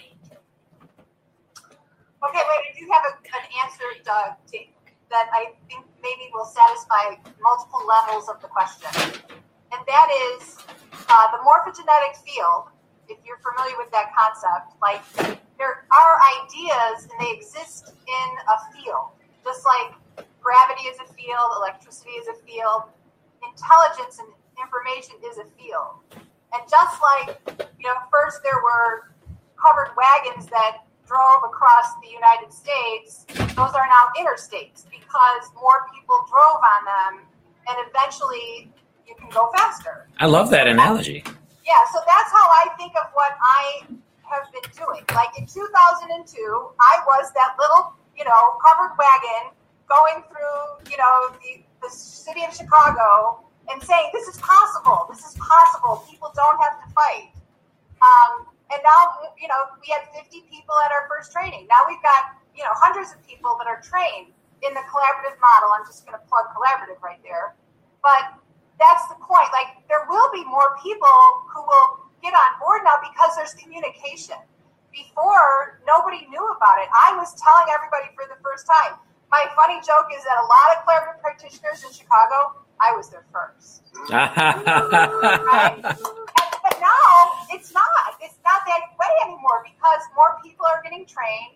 [2.27, 4.59] Okay, wait, I do have a, an answer, Doug, to
[5.11, 8.91] that I think maybe will satisfy multiple levels of the question.
[9.73, 10.59] And that is
[11.09, 12.75] uh, the morphogenetic field,
[13.09, 15.03] if you're familiar with that concept, like
[15.59, 19.15] there are ideas and they exist in a field,
[19.45, 19.95] just like
[20.43, 22.91] gravity is a field, electricity is a field,
[23.43, 26.03] intelligence and information is a field.
[26.55, 27.39] And just like,
[27.79, 29.13] you know, first there were
[29.59, 36.27] covered wagons that drove across the United States, those are now interstates because more people
[36.29, 37.27] drove on them,
[37.69, 38.71] and eventually
[39.07, 40.09] you can go faster.
[40.19, 41.23] I love that analogy.
[41.67, 43.91] Yeah, so that's how I think of what I
[44.31, 45.03] have been doing.
[45.11, 46.15] Like in 2002,
[46.79, 49.51] I was that little, you know, covered wagon
[49.91, 55.11] going through, you know, the, the city of Chicago and saying this is possible.
[55.11, 56.07] This is possible.
[56.07, 57.35] People don't have to fight.
[57.99, 61.67] Um, and now, you know, we had 50 people at our first training.
[61.67, 64.31] Now we've got, you know, hundreds of people that are trained
[64.63, 65.71] in the collaborative model.
[65.75, 67.55] I'm just going to plug collaborative right there.
[68.03, 68.39] But
[68.79, 69.49] that's the point.
[69.53, 71.17] Like, there will be more people
[71.53, 74.37] who will get on board now because there's communication.
[74.93, 76.89] Before, nobody knew about it.
[76.93, 78.97] I was telling everybody for the first time.
[79.31, 83.27] My funny joke is that a lot of collaborative practitioners in Chicago, I was their
[83.33, 83.83] first.
[84.11, 85.83] right?
[86.67, 88.19] But now it's not.
[88.21, 91.55] It's not that way anymore because more people are getting trained,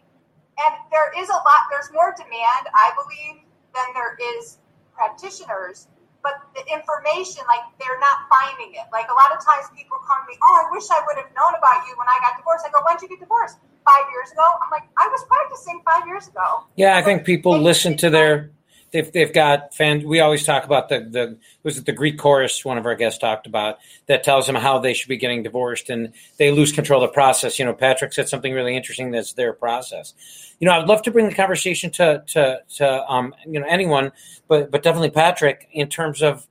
[0.54, 1.66] and there is a lot.
[1.68, 3.42] There's more demand, I believe,
[3.74, 4.58] than there is
[4.94, 5.88] practitioners
[6.22, 8.86] but the information, like they're not finding it.
[8.92, 11.30] Like a lot of times people come to me, oh, I wish I would have
[11.32, 12.64] known about you when I got divorced.
[12.66, 13.58] I go, when did you get divorced?
[13.86, 14.44] Five years ago.
[14.60, 16.68] I'm like, I was practicing five years ago.
[16.76, 18.50] Yeah, I think people listen to their.
[18.92, 20.04] They've, they've got fans.
[20.04, 23.18] We always talk about the the was it the Greek chorus one of our guests
[23.18, 27.02] talked about that tells them how they should be getting divorced and they lose control
[27.02, 27.58] of the process.
[27.58, 29.10] You know, Patrick said something really interesting.
[29.10, 30.14] That's their process.
[30.58, 34.12] You know, I'd love to bring the conversation to to to um you know anyone,
[34.48, 36.46] but but definitely Patrick in terms of.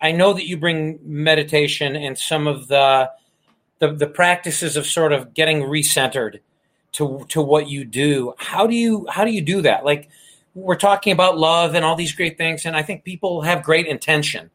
[0.00, 3.10] I know that you bring meditation and some of the
[3.78, 6.40] the, the practices of sort of getting recentered
[6.92, 8.34] to to what you do.
[8.38, 9.84] How do you how do you do that?
[9.84, 10.08] Like
[10.54, 13.86] we're talking about love and all these great things, and I think people have great
[13.86, 14.50] intention,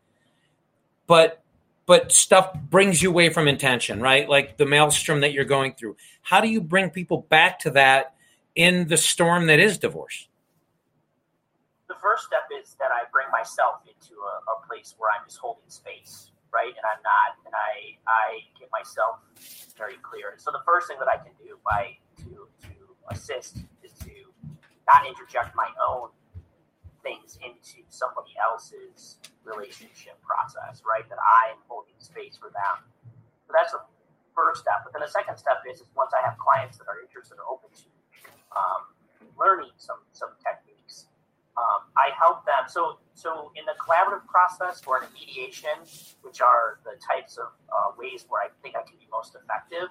[1.07, 1.41] but
[1.85, 4.29] but stuff brings you away from intention, right?
[4.29, 5.97] Like the maelstrom that you're going through.
[6.21, 8.13] How do you bring people back to that
[8.53, 10.27] in the storm that is divorce?
[11.88, 15.39] The first step is that I bring myself into a, a place where I'm just
[15.39, 16.67] holding space, right?
[16.69, 19.17] And I'm not, and I I get myself
[19.75, 20.35] very clear.
[20.38, 22.73] So the first thing that I can do by to to
[23.09, 23.57] assist
[24.89, 26.10] not interject my own
[27.06, 31.08] things into somebody else's relationship process, right?
[31.08, 32.84] That I am holding space for them.
[33.45, 33.82] So that's the
[34.34, 34.82] first step.
[34.84, 37.47] But then the second step is, is once I have clients that are interested or
[37.47, 37.88] open to
[38.58, 38.82] um,
[39.38, 41.08] learning some some techniques,
[41.56, 42.67] um, I help them.
[42.67, 45.78] So so in the collaborative process or in mediation,
[46.25, 49.89] which are the types of uh, ways where I think I can be most effective,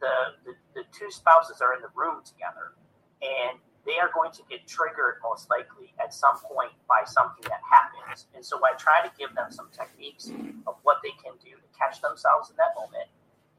[0.00, 2.76] the, the, the two spouses are in the room together
[3.22, 7.62] and they are going to get triggered most likely at some point by something that
[7.62, 8.26] happens.
[8.34, 10.28] And so I try to give them some techniques
[10.66, 13.06] of what they can do to catch themselves in that moment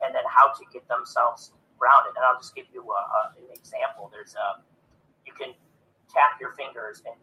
[0.04, 2.14] and then how to get themselves grounded.
[2.20, 4.12] And I'll just give you a, a, an example.
[4.12, 4.60] There's a,
[5.24, 5.56] you can
[6.12, 7.16] tap your fingers and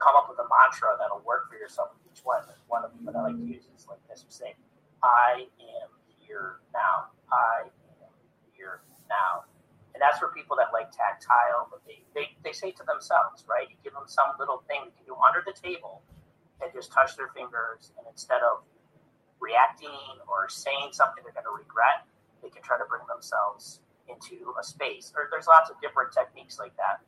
[0.00, 2.40] come up with a mantra that'll work for yourself with each one.
[2.72, 4.24] One of them that I like to use is like this.
[4.24, 4.56] You say,
[5.04, 7.12] I am here now.
[7.28, 7.68] I
[8.00, 8.12] am
[8.56, 8.80] here
[9.12, 9.44] now
[9.96, 13.64] and that's for people that like tactile, but they, they, they say to themselves, right?
[13.64, 16.04] You give them some little thing they can do under the table
[16.60, 17.96] and just touch their fingers.
[17.96, 18.60] And instead of
[19.40, 22.04] reacting or saying something they're going to regret,
[22.44, 25.16] they can try to bring themselves into a space.
[25.16, 27.00] Or there's lots of different techniques like that.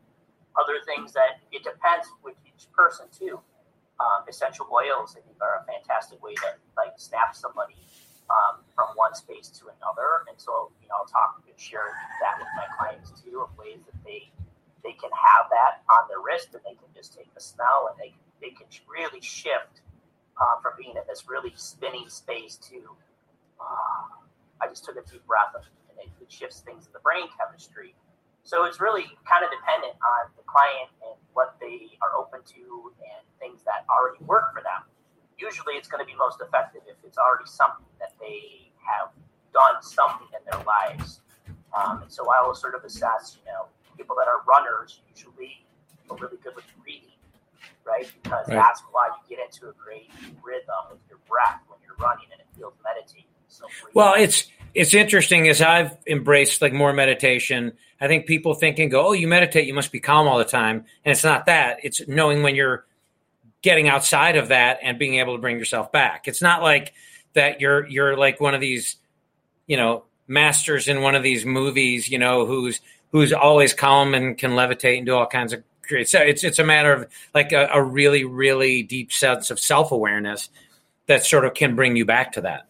[0.57, 3.37] Other things that it depends with each person too.
[4.01, 7.77] Um, essential oils, I think, are a fantastic way to like snap somebody
[8.33, 10.24] um, from one space to another.
[10.24, 11.92] And so, you know, I'll talk share
[12.22, 14.30] that with my clients too of ways that they
[14.84, 17.98] they can have that on their wrist and they can just take the smell and
[17.98, 19.82] they can, they can really shift
[20.38, 22.78] uh, from being in this really spinning space to
[23.58, 24.06] uh,
[24.62, 27.94] I just took a deep breath and it, it shifts things in the brain chemistry.
[28.46, 32.94] So it's really kind of dependent on the client and what they are open to
[33.02, 34.86] and things that already work for them
[35.38, 39.08] usually it's going to be most effective if it's already something that they have
[39.54, 41.20] done something in their lives.
[41.76, 45.64] Um, and so I will sort of assess, you know, people that are runners usually
[46.11, 47.11] are really good with breathing,
[47.85, 48.11] right?
[48.22, 48.54] Because right.
[48.54, 50.11] that's why you get into a great
[50.42, 53.24] rhythm with your breath when you're running and it feels meditative.
[53.48, 57.72] So well, it's it's interesting as I've embraced like more meditation.
[58.00, 60.44] I think people think and go, "Oh, you meditate, you must be calm all the
[60.44, 61.78] time," and it's not that.
[61.83, 62.87] It's knowing when you're
[63.62, 66.28] getting outside of that and being able to bring yourself back.
[66.28, 66.92] It's not like
[67.32, 68.97] that you're you're like one of these,
[69.66, 74.37] you know, masters in one of these movies, you know, who's who's always calm and
[74.37, 76.09] can levitate and do all kinds of great.
[76.09, 79.91] So it's it's a matter of like a, a really really deep sense of self
[79.91, 80.51] awareness
[81.07, 82.66] that sort of can bring you back to that.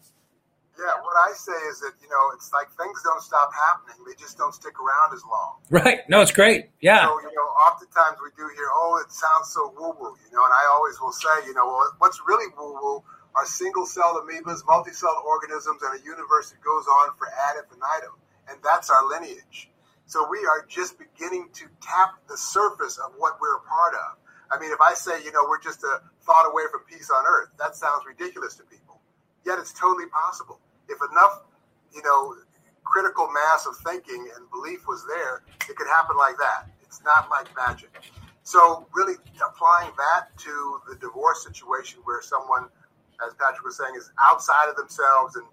[0.79, 4.15] Yeah, what I say is that you know it's like things don't stop happening; they
[4.15, 5.55] just don't stick around as long.
[5.69, 5.99] Right?
[6.09, 6.69] No, it's great.
[6.79, 7.05] Yeah.
[7.05, 10.53] So you know, oftentimes we do hear, "Oh, it sounds so woo-woo," you know, and
[10.53, 13.03] I always will say, you know, what's really woo-woo
[13.35, 18.17] are single-celled amoebas, multi-celled organisms, and a universe that goes on for ad infinitum,
[18.49, 19.69] and that's our lineage.
[20.05, 24.17] So we are just beginning to tap the surface of what we're a part of.
[24.51, 27.23] I mean, if I say, you know, we're just a thought away from peace on
[27.27, 27.49] earth.
[27.59, 28.99] That sounds ridiculous to people.
[29.45, 30.59] Yet it's totally possible.
[30.87, 31.43] If enough,
[31.93, 32.35] you know,
[32.83, 36.69] critical mass of thinking and belief was there, it could happen like that.
[36.81, 37.91] It's not like magic.
[38.41, 39.13] So really
[39.45, 42.65] applying that to the divorce situation where someone,
[43.25, 45.45] as Patrick was saying, is outside of themselves and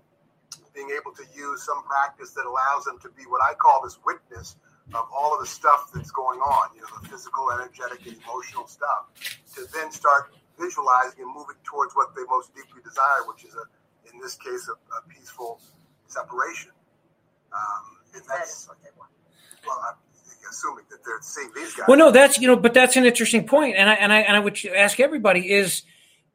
[0.75, 3.99] being able to use some practice that allows them to be what I call this
[4.05, 4.57] witness
[4.95, 8.67] of all of the stuff that's going on, you know, the physical, energetic, and emotional
[8.69, 9.11] stuff,
[9.57, 13.65] to then start visualizing and moving towards what they most deeply desire, which is a,
[14.13, 15.61] in this case, a, a peaceful
[16.07, 16.71] separation.
[17.53, 19.11] Um, and that's what they want.
[19.67, 19.97] Well, I'm
[20.49, 21.87] assuming that they're seeing these guys.
[21.89, 24.37] Well, no, that's you know, but that's an interesting point, and I and I and
[24.37, 25.83] I would ask everybody is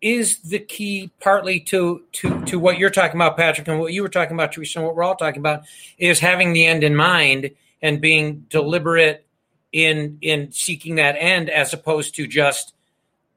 [0.02, 4.02] is the key partly to to to what you're talking about, Patrick, and what you
[4.02, 5.64] were talking about, Theresa, and what we're all talking about
[5.98, 9.26] is having the end in mind and being deliberate
[9.72, 12.74] in in seeking that end as opposed to just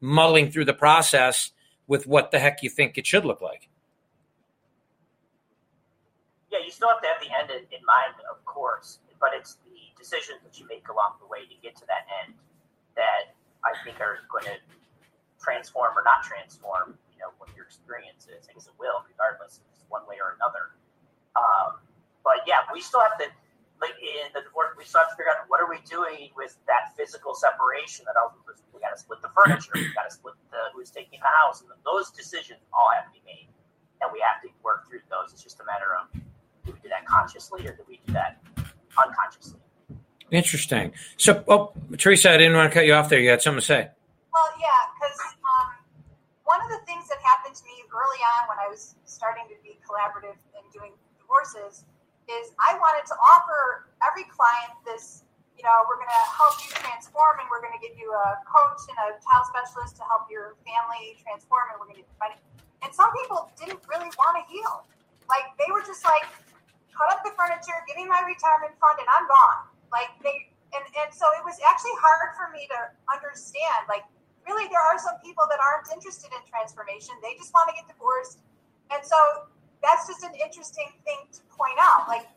[0.00, 1.52] muddling through the process
[1.86, 3.68] with what the heck you think it should look like.
[6.50, 9.58] Yeah, you still have to have the end in, in mind, of course, but it's
[9.66, 12.34] the decisions that you make along the way to get to that end
[12.96, 13.34] that
[13.64, 14.56] I think are going to
[15.45, 18.49] transform or not transform, you know, what your experience is.
[18.49, 20.72] Guess it will, regardless, it's one way or another.
[21.36, 21.84] Um,
[22.24, 23.28] but yeah, we still have to
[23.84, 26.57] like in the divorce, we still have to figure out what are we doing with
[26.64, 28.09] that physical separation.
[28.09, 28.16] That
[28.72, 31.61] we got to split the furniture, we got to split the who's taking the house,
[31.61, 33.53] and those decisions all have to be made,
[34.01, 35.36] and we have to work through those.
[35.36, 36.09] It's just a matter of
[36.64, 38.40] do we do that consciously or do we do that
[38.97, 39.61] unconsciously?
[40.30, 40.92] Interesting.
[41.16, 43.20] So, oh, Theresa, I didn't want to cut you off there.
[43.20, 43.90] You had something to say.
[45.05, 45.68] Because um,
[46.48, 49.57] one of the things that happened to me early on when I was starting to
[49.61, 51.84] be collaborative and doing divorces
[52.24, 55.28] is I wanted to offer every client this,
[55.61, 58.40] you know, we're going to help you transform and we're going to give you a
[58.48, 62.40] coach and a child specialist to help your family transform and we're going to money.
[62.80, 64.88] And some people didn't really want to heal.
[65.28, 66.24] Like they were just like,
[66.96, 69.68] cut up the furniture, give me my retirement fund, and I'm gone.
[69.92, 72.80] Like they, and, and so it was actually hard for me to
[73.11, 73.84] understand.
[73.86, 74.07] Like,
[74.47, 77.16] really, there are some people that aren't interested in transformation.
[77.20, 78.45] They just want to get divorced.
[78.92, 79.49] And so
[79.80, 82.09] that's just an interesting thing to point out.
[82.09, 82.28] Like,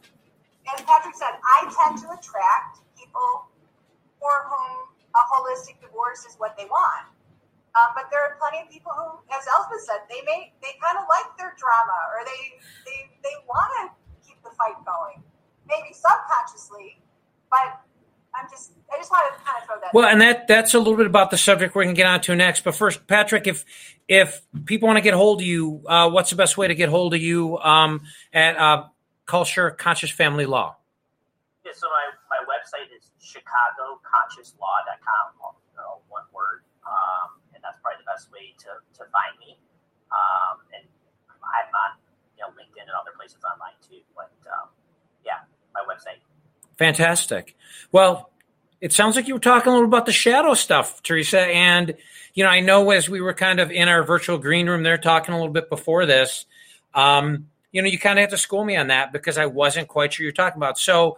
[0.71, 3.47] as Patrick said, I tend to attract people
[4.19, 7.07] for whom a holistic divorce is what they want.
[7.77, 10.97] Um, but there are plenty of people who, as Elsbeth said, they may they kind
[10.97, 12.57] of like their drama or they
[12.89, 13.83] they they want to
[14.25, 15.21] keep the fight going,
[15.69, 16.97] maybe subconsciously,
[17.53, 17.85] but
[18.37, 19.93] I'm just I just wanted to kind of throw that.
[19.93, 22.21] Well, and that that's a little bit about the subject we're going to get on
[22.21, 22.63] to next.
[22.63, 23.65] But first, Patrick, if
[24.07, 26.89] if people want to get hold of you, uh, what's the best way to get
[26.89, 28.85] hold of you um, at uh,
[29.27, 30.77] Kalscheur Conscious Family Law?
[31.65, 36.63] Yeah, so my, my website is chicagoconsciouslaw.com, you know, one word.
[36.87, 39.59] Um, and that's probably the best way to, to find me.
[40.07, 40.87] Um, and
[41.43, 41.99] I'm on
[42.39, 43.99] you know LinkedIn and other places online too.
[44.15, 44.71] But um,
[45.25, 45.43] yeah,
[45.75, 46.23] my website.
[46.77, 47.55] Fantastic.
[47.91, 48.31] Well,
[48.81, 51.41] it sounds like you were talking a little about the shadow stuff, Theresa.
[51.41, 51.95] And
[52.33, 54.99] you know, I know as we were kind of in our virtual green room there
[54.99, 56.45] talking a little bit before this,
[56.93, 59.87] um, you know, you kind of had to school me on that because I wasn't
[59.87, 60.77] quite sure you're talking about.
[60.77, 61.17] So,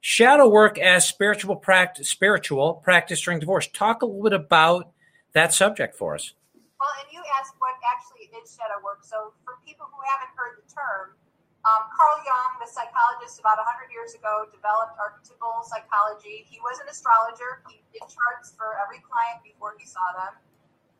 [0.00, 3.66] shadow work as spiritual practice, spiritual practice during divorce.
[3.66, 4.92] Talk a little bit about
[5.32, 6.32] that subject for us.
[6.78, 9.00] Well, and you asked what actually is shadow work.
[9.02, 11.16] So, for people who haven't heard the term,
[11.62, 16.42] um, Carl Jung, the psychologist, about 100 years ago, developed archetypal psychology.
[16.50, 17.62] He was an astrologer.
[17.70, 20.34] He did charts for every client before he saw them.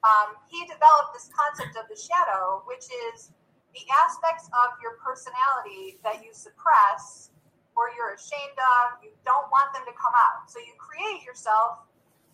[0.06, 3.34] Um, he developed this concept of the shadow, which is
[3.74, 7.32] the aspects of your personality that you suppress
[7.74, 10.46] or you're ashamed of, you don't want them to come out.
[10.46, 11.82] So you create yourself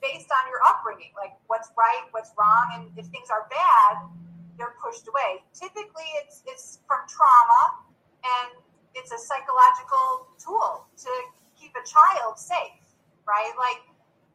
[0.02, 4.10] based on your upbringing, like what's right, what's wrong, and if things are bad,
[4.58, 5.42] they're pushed away.
[5.54, 7.88] Typically, it's it's from trauma,
[8.24, 8.58] and
[8.94, 11.10] it's a psychological tool to
[11.54, 12.82] keep a child safe,
[13.26, 13.52] right?
[13.58, 13.82] Like,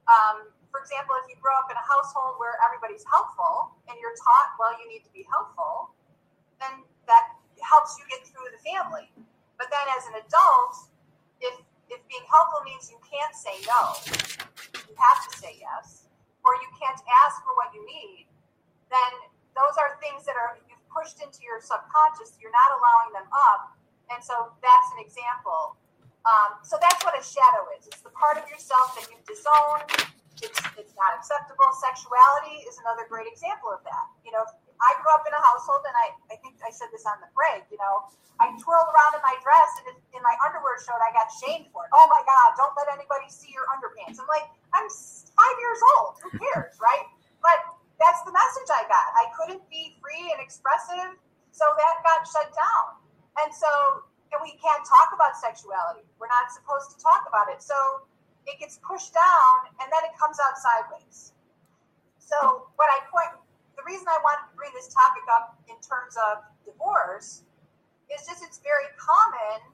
[0.08, 4.16] um, for example, if you grow up in a household where everybody's helpful and you're
[4.18, 5.94] taught, well, you need to be helpful,
[6.60, 9.08] then that helps you get through the family.
[9.60, 10.76] But then as an adult,
[11.40, 11.56] if
[11.92, 13.94] if being helpful means you can't say no,
[14.90, 16.10] you have to say yes,
[16.42, 18.26] or you can't ask for what you need,
[18.90, 19.12] then
[19.54, 20.58] those are things that are
[20.94, 22.38] pushed into your subconscious.
[22.40, 23.76] You're not allowing them up,
[24.14, 25.76] and so that's an example.
[26.24, 27.90] Um, so that's what a shadow is.
[27.90, 29.84] It's the part of yourself that you've disowned.
[30.40, 31.68] It's, it's not acceptable.
[31.84, 34.06] Sexuality is another great example of that.
[34.24, 34.44] You know,
[34.80, 37.30] I grew up in a household, and I, I think I said this on the
[37.36, 38.08] break, you know,
[38.42, 41.86] I twirled around in my dress, and in my underwear showed I got shamed for
[41.86, 41.92] it.
[41.94, 44.18] Oh my God, don't let anybody see your underpants.
[44.18, 46.12] I'm like, I'm five years old.
[46.26, 47.06] Who cares, right?
[47.46, 47.62] But
[48.02, 49.10] that that's the message I got.
[49.18, 51.18] I couldn't be free and expressive,
[51.50, 53.02] so that got shut down.
[53.42, 56.06] And so and we can't talk about sexuality.
[56.18, 57.62] We're not supposed to talk about it.
[57.62, 57.78] So
[58.50, 61.38] it gets pushed down and then it comes out sideways.
[62.18, 63.42] So what I point
[63.78, 67.46] the reason I wanted to bring this topic up in terms of divorce
[68.10, 69.66] is just it's very common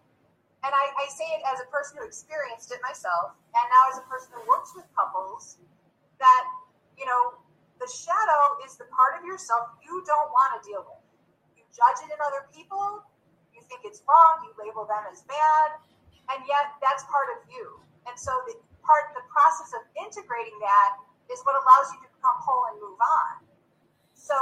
[0.59, 3.97] and I, I say it as a person who experienced it myself and now as
[3.99, 5.55] a person who works with couples
[6.19, 6.43] that
[6.99, 7.38] you know
[7.79, 11.01] the shadow is the part of yourself you don't want to deal with
[11.57, 13.03] you judge it in other people
[13.59, 15.75] you think it's wrong, you label them as bad,
[16.31, 17.83] and yet that's part of you.
[18.07, 22.39] And so the part the process of integrating that is what allows you to become
[22.39, 23.33] whole and move on.
[24.15, 24.33] So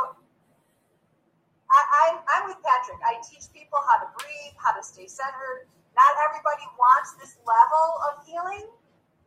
[1.68, 3.02] I, I'm, I'm with Patrick.
[3.04, 5.68] I teach people how to breathe, how to stay centered.
[5.98, 8.70] Not everybody wants this level of healing,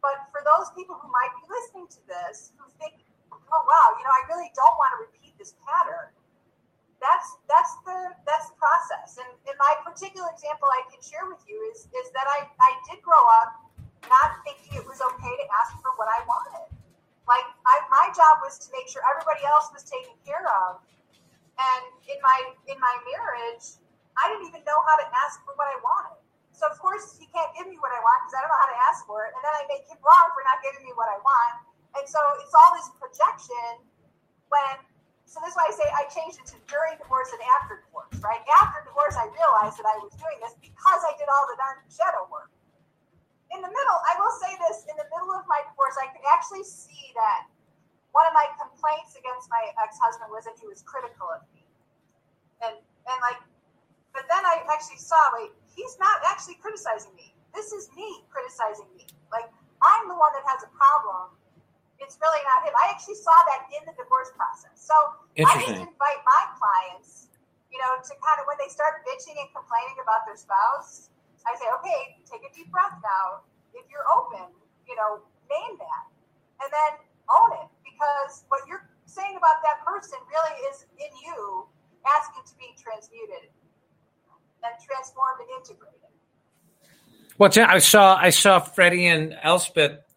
[0.01, 3.03] but for those people who might be listening to this who think,
[3.51, 6.15] oh wow, you know, I really don't want to repeat this pattern
[7.01, 7.99] that's that's the
[8.29, 9.17] that's the process.
[9.19, 12.71] And in my particular example, I can share with you is is that I I
[12.87, 13.73] did grow up
[14.09, 16.69] not thinking it was okay to ask for what I wanted.
[17.25, 20.85] Like I, my job was to make sure everybody else was taken care of.
[21.57, 22.39] And in my
[22.69, 23.81] in my marriage,
[24.21, 26.21] I didn't even know how to ask for what I wanted.
[26.53, 28.73] So of course he can't give me what I want because I don't know how
[28.77, 31.09] to ask for it, and then I make him wrong for not giving me what
[31.09, 31.70] I want.
[31.99, 33.87] And so it's all this projection
[34.51, 34.75] when
[35.31, 38.43] so that's why I say I changed it to during divorce and after divorce, right?
[38.59, 41.87] After divorce, I realized that I was doing this because I did all the darn
[41.87, 42.51] shadow work.
[43.55, 46.27] In the middle, I will say this: in the middle of my divorce, I could
[46.35, 47.47] actually see that
[48.11, 51.63] one of my complaints against my ex-husband was that he was critical of me,
[52.67, 53.39] and and like,
[54.11, 57.31] but then I actually saw, wait, he's not actually criticizing me.
[57.55, 59.07] This is me criticizing me.
[59.31, 59.47] Like
[59.79, 61.39] I'm the one that has a problem
[62.01, 62.73] it's really not him.
[62.75, 64.75] I actually saw that in the divorce process.
[64.81, 64.97] So
[65.37, 67.29] I just invite my clients,
[67.69, 71.13] you know, to kind of when they start bitching and complaining about their spouse,
[71.45, 73.45] I say, okay, take a deep breath now.
[73.77, 74.51] If you're open,
[74.89, 76.05] you know, name that,
[76.65, 76.93] and then
[77.31, 81.69] own it because what you're saying about that person really is in you
[82.05, 83.53] asking to be transmuted
[84.65, 86.11] and transformed and integrated.
[87.39, 90.10] Well, I saw I saw Freddy and Elsbeth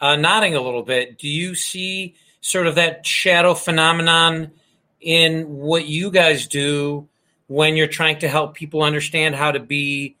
[0.00, 1.18] uh, nodding a little bit.
[1.18, 4.52] Do you see sort of that shadow phenomenon
[5.00, 7.08] in what you guys do
[7.46, 10.16] when you're trying to help people understand how to be,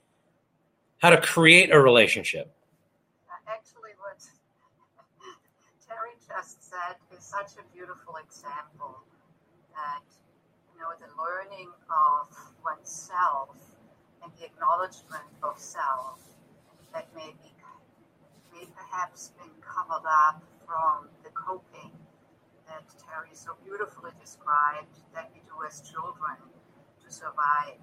[0.98, 2.52] how to create a relationship?
[3.46, 4.18] Actually, what
[5.88, 9.02] Terry just said is such a beautiful example
[9.74, 10.02] that,
[10.74, 12.28] you know, the learning of
[12.64, 13.56] oneself
[14.22, 16.20] and the acknowledgement of self
[16.92, 17.50] that may be
[18.60, 21.92] may perhaps been covered up from the coping
[22.66, 26.36] that Terry so beautifully described that we do as children
[27.02, 27.80] to survive.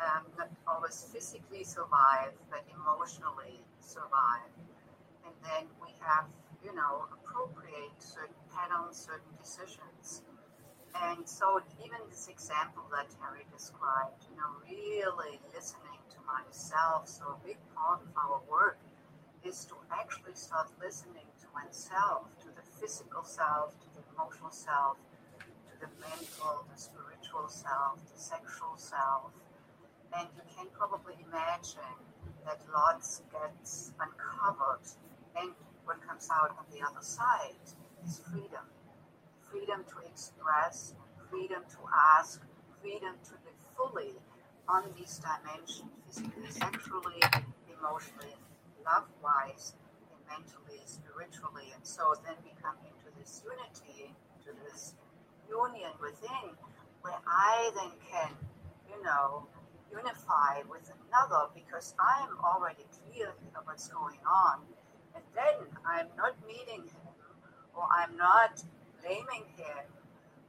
[0.00, 4.50] Um, not always physically survive, but emotionally survive.
[5.24, 6.26] And then we have,
[6.64, 10.22] you know, appropriate certain patterns, certain decisions.
[11.00, 17.38] And so even this example that Terry described, you know, really listening to myself, so
[17.40, 18.78] a big part of our work
[19.44, 24.96] is to actually start listening to oneself, to the physical self, to the emotional self,
[25.38, 29.32] to the mental, the spiritual self, the sexual self.
[30.14, 31.98] And you can probably imagine
[32.46, 34.86] that lots gets uncovered
[35.36, 35.50] and
[35.84, 37.66] what comes out on the other side
[38.04, 38.66] is freedom.
[39.50, 40.94] Freedom to express,
[41.30, 41.78] freedom to
[42.16, 42.40] ask,
[42.80, 44.14] freedom to live fully
[44.68, 47.20] on these dimensions, physically, sexually,
[47.68, 48.36] emotionally,
[48.84, 49.74] love wise
[50.10, 54.14] and mentally, spiritually, and so then we come into this unity,
[54.44, 54.94] to this
[55.48, 56.56] union within,
[57.02, 58.30] where I then can,
[58.88, 59.46] you know,
[59.90, 64.60] unify with another because I am already clear of what's going on.
[65.14, 67.14] And then I'm not meeting him
[67.74, 68.62] or I'm not
[69.02, 69.84] blaming him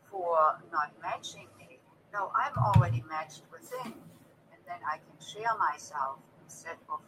[0.10, 1.80] for not matching me.
[2.14, 3.94] No, I'm already matched within.
[3.94, 7.00] And then I can share myself instead of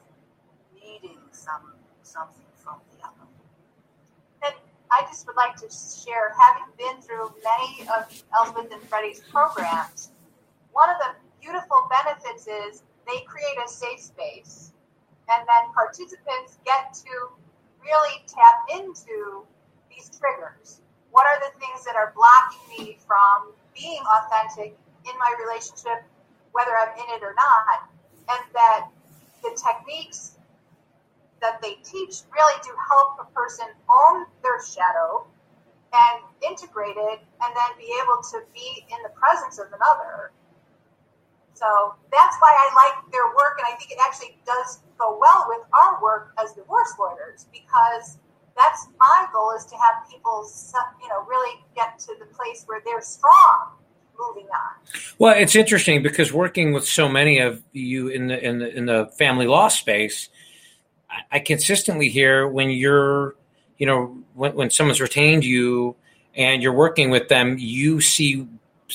[0.85, 1.73] needing some
[2.03, 3.27] something from the other.
[4.45, 4.53] And
[4.91, 10.11] I just would like to share, having been through many of Elsbeth and Freddy's programs,
[10.71, 14.73] one of the beautiful benefits is they create a safe space,
[15.29, 17.29] and then participants get to
[17.81, 19.45] really tap into
[19.89, 20.81] these triggers.
[21.11, 26.03] What are the things that are blocking me from being authentic in my relationship,
[26.51, 27.89] whether I'm in it or not?
[28.27, 28.89] And that
[29.43, 30.34] the techniques
[31.45, 35.25] that they teach really do help a person own their shadow
[35.93, 40.33] and integrate it and then be able to be in the presence of another.
[41.53, 45.45] So that's why I like their work, and I think it actually does go well
[45.47, 48.17] with our work as divorce lawyers because
[48.57, 50.49] that's my goal is to have people,
[51.01, 53.77] you know, really get to the place where they're strong
[54.17, 54.75] moving on.
[55.17, 58.85] Well, it's interesting because working with so many of you in the in the in
[58.85, 60.29] the family law space,
[61.31, 63.35] I, consistently hear when you're,
[63.77, 65.95] you know, when when someone's retained you
[66.35, 68.47] and you're working with them, you see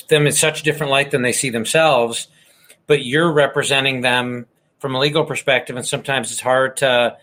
[0.07, 2.27] them in such a different light than they see themselves,
[2.87, 4.45] but you're representing them
[4.79, 7.17] from a legal perspective, and sometimes it's hard to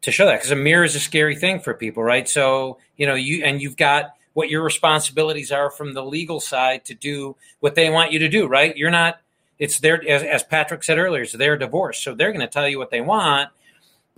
[0.00, 2.28] to show that because a mirror is a scary thing for people, right?
[2.28, 6.84] So you know you and you've got what your responsibilities are from the legal side
[6.84, 8.76] to do what they want you to do, right?
[8.76, 9.20] You're not.
[9.58, 12.68] It's their as, as Patrick said earlier, it's their divorce, so they're going to tell
[12.68, 13.50] you what they want.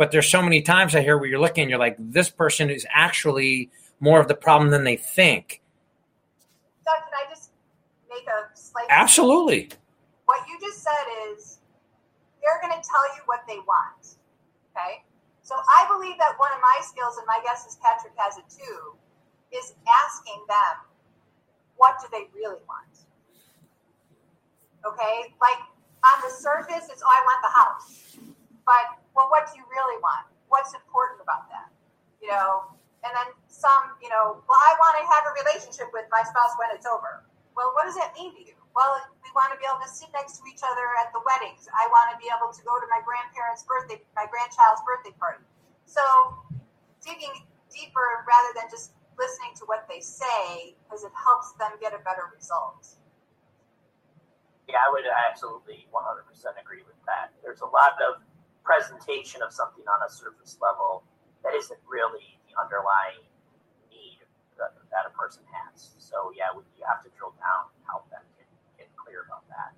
[0.01, 2.87] But there's so many times I hear where you're looking, you're like, this person is
[2.89, 3.69] actually
[4.01, 5.61] more of the problem than they think.
[6.87, 7.51] Doug, can I just
[8.09, 8.87] make a slight?
[8.89, 9.69] Absolutely.
[10.25, 11.59] What you just said is
[12.41, 14.17] they're going to tell you what they want.
[14.73, 15.05] Okay.
[15.43, 18.49] So I believe that one of my skills, and my guess is Patrick has it
[18.49, 18.97] too,
[19.53, 20.81] is asking them,
[21.77, 23.05] what do they really want?
[24.87, 25.61] Okay, like
[26.09, 28.17] on the surface, it's, oh, I want the house.
[28.65, 30.25] But, well, what do you really want?
[30.49, 31.69] What's important about that?
[32.25, 32.73] You know,
[33.05, 36.57] and then some, you know, well, I want to have a relationship with my spouse
[36.57, 37.29] when it's over.
[37.53, 38.57] Well, what does that mean to you?
[38.73, 41.69] Well, we want to be able to sit next to each other at the weddings.
[41.77, 45.45] I want to be able to go to my grandparents' birthday, my grandchild's birthday party.
[45.85, 46.01] So
[47.05, 51.93] digging deeper rather than just listening to what they say because it helps them get
[51.93, 52.97] a better result.
[54.65, 56.25] Yeah, I would absolutely 100%
[56.57, 57.37] agree with that.
[57.45, 58.23] There's a lot of
[58.71, 61.03] presentation of something on a surface level
[61.43, 63.19] that isn't really the underlying
[63.91, 64.23] need
[64.55, 65.91] that, that a person has.
[65.99, 68.47] So, yeah, you have to drill down and help them get,
[68.79, 69.75] get clear about that.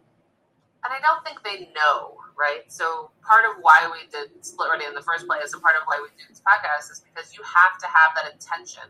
[0.84, 2.68] And I don't think they know, right?
[2.68, 5.88] So part of why we did Split Ready in the first place and part of
[5.88, 8.84] why we do this podcast is because you have to have that intention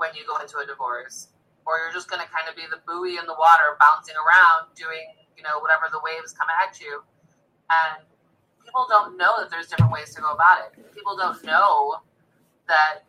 [0.00, 1.28] when you go into a divorce.
[1.68, 4.72] Or you're just going to kind of be the buoy in the water bouncing around
[4.72, 5.04] doing,
[5.36, 7.04] you know, whatever the waves come at you.
[7.70, 8.02] And
[8.64, 10.94] people don't know that there's different ways to go about it.
[10.94, 12.00] People don't know
[12.68, 13.04] that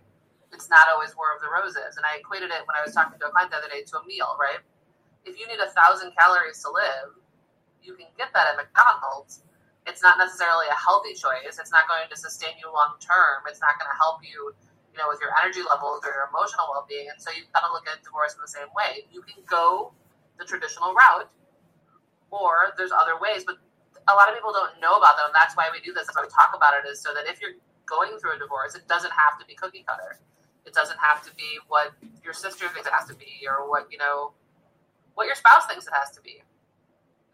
[0.52, 1.98] it's not always war of the roses.
[1.98, 3.94] And I equated it when I was talking to a client the other day to
[3.98, 4.62] a meal, right?
[5.26, 7.18] If you need a thousand calories to live,
[7.82, 9.42] you can get that at McDonald's.
[9.88, 11.60] It's not necessarily a healthy choice.
[11.60, 13.44] It's not going to sustain you long term.
[13.48, 14.56] It's not going to help you,
[14.94, 17.12] you know, with your energy levels or your emotional well being.
[17.12, 19.08] And so you've got to look at divorce in the same way.
[19.12, 19.92] You can go
[20.40, 21.28] the traditional route,
[22.32, 23.60] or there's other ways, but
[24.08, 25.32] a lot of people don't know about them.
[25.34, 26.08] That's why we do this.
[26.08, 28.76] That's why we talk about it is so that if you're going through a divorce,
[28.76, 30.20] it doesn't have to be cookie cutter.
[30.66, 31.92] It doesn't have to be what
[32.24, 34.32] your sister thinks it has to be, or what you know,
[35.16, 36.44] what your spouse thinks it has to be.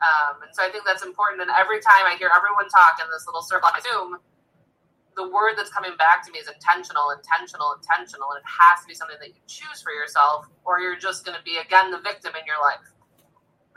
[0.01, 1.43] Um, and so I think that's important.
[1.43, 4.17] And every time I hear everyone talk in this little circle on Zoom,
[5.19, 8.31] the word that's coming back to me is intentional, intentional, intentional.
[8.31, 11.35] And it has to be something that you choose for yourself, or you're just going
[11.35, 12.87] to be, again, the victim in your life.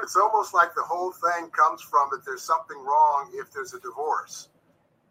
[0.01, 3.81] It's almost like the whole thing comes from that there's something wrong if there's a
[3.81, 4.49] divorce.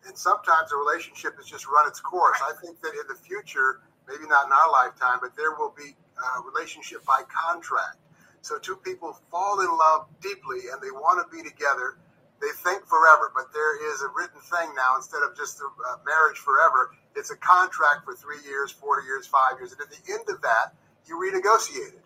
[0.08, 2.40] And sometimes a relationship has just run its course.
[2.42, 5.96] I think that in the future, maybe not in our lifetime, but there will be
[6.18, 7.98] a relationship by contract
[8.42, 11.98] so two people fall in love deeply and they want to be together.
[12.42, 15.98] They think forever, but there is a written thing now instead of just a uh,
[16.06, 16.90] marriage forever.
[17.16, 20.42] It's a contract for three years, four years, five years, and at the end of
[20.42, 20.74] that,
[21.06, 22.01] you renegotiate it.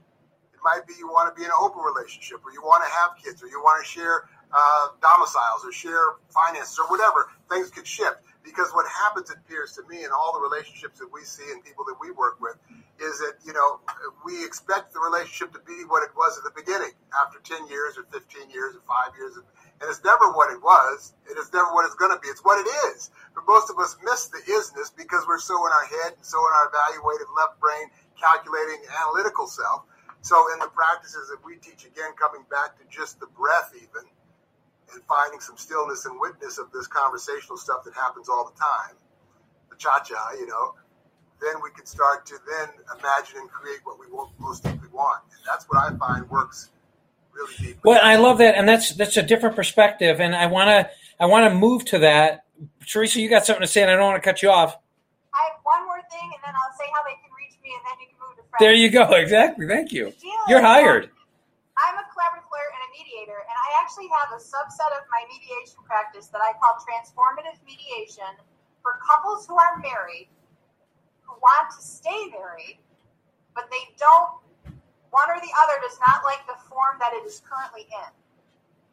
[0.65, 3.13] Might be you want to be in an open relationship, or you want to have
[3.21, 7.29] kids, or you want to share uh, domiciles, or share finances, or whatever.
[7.53, 11.09] Things could shift because what happens, it appears to me, in all the relationships that
[11.13, 12.57] we see and people that we work with,
[12.99, 13.79] is that you know
[14.23, 17.97] we expect the relationship to be what it was at the beginning after 10 years
[17.97, 21.67] or 15 years or five years and it's never what it was it is never
[21.75, 24.39] what it's going to be it's what it is but most of us miss the
[24.47, 28.79] isness because we're so in our head and so in our evaluative left brain calculating
[28.95, 29.83] analytical self
[30.25, 34.09] so in the practices that we teach again coming back to just the breath even
[34.93, 38.97] and finding some stillness and witness of this conversational stuff that happens all the time
[39.69, 40.73] the cha-cha you know
[41.41, 44.05] then we can start to then imagine and create what we
[44.39, 45.21] most deeply want.
[45.31, 46.71] And that's what I find works
[47.33, 47.79] really deeply.
[47.83, 51.25] Well, I love that, and that's that's a different perspective, and I want to I
[51.25, 52.45] want to move to that.
[52.87, 54.77] Theresa, you got something to say, and I don't want to cut you off.
[55.33, 57.83] I have one more thing, and then I'll say how they can reach me, and
[57.83, 58.44] then you can move to friends.
[58.59, 59.03] There you go.
[59.13, 59.67] Exactly.
[59.67, 60.13] Thank you.
[60.47, 61.09] You're hired.
[61.75, 65.27] I'm a collaborative lawyer and a mediator, and I actually have a subset of my
[65.27, 68.31] mediation practice that I call transformative mediation
[68.81, 70.29] for couples who are married
[71.27, 72.79] who want to stay married
[73.55, 74.43] but they don't,
[75.09, 78.11] one or the other does not like the form that it is currently in.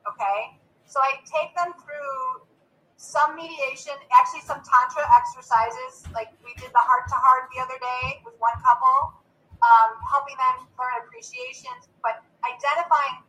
[0.07, 0.55] Okay?
[0.87, 2.47] So I take them through
[2.95, 6.07] some mediation, actually some tantra exercises.
[6.15, 9.19] Like we did the heart to heart the other day with one couple,
[9.63, 13.23] um, helping them learn appreciation, but identifying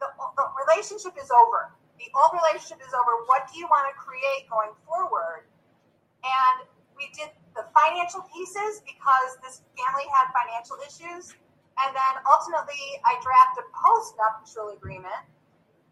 [0.00, 1.76] the, the relationship is over.
[2.00, 3.24] The old relationship is over.
[3.28, 5.46] What do you want to create going forward?
[6.24, 6.66] And
[6.96, 11.36] we did the financial pieces because this family had financial issues.
[11.78, 15.22] And then ultimately, I draft a post nuptial agreement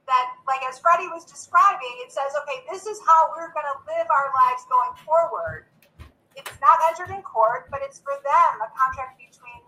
[0.07, 3.79] that, like as Freddy was describing, it says, okay, this is how we're going to
[3.87, 5.71] live our lives going forward.
[6.35, 9.62] It's not entered in court, but it's for them a contract between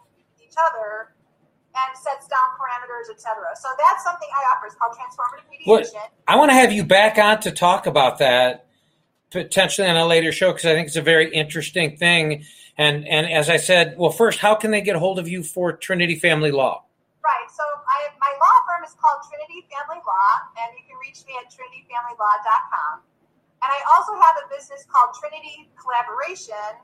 [0.55, 1.15] each other
[1.75, 3.43] and sets down parameters, etc.
[3.57, 4.67] So that's something I offer.
[4.67, 6.01] It's called transformative mediation.
[6.01, 8.67] What, I want to have you back on to talk about that
[9.31, 12.45] potentially on a later show because I think it's a very interesting thing.
[12.79, 15.73] And and as I said, well, first, how can they get hold of you for
[15.73, 16.85] Trinity Family Law?
[17.23, 17.49] Right.
[17.51, 20.31] So I, my law firm is called Trinity Family Law,
[20.63, 23.03] and you can reach me at trinityfamilylaw.com.
[23.63, 26.79] And I also have a business called Trinity Collaboration,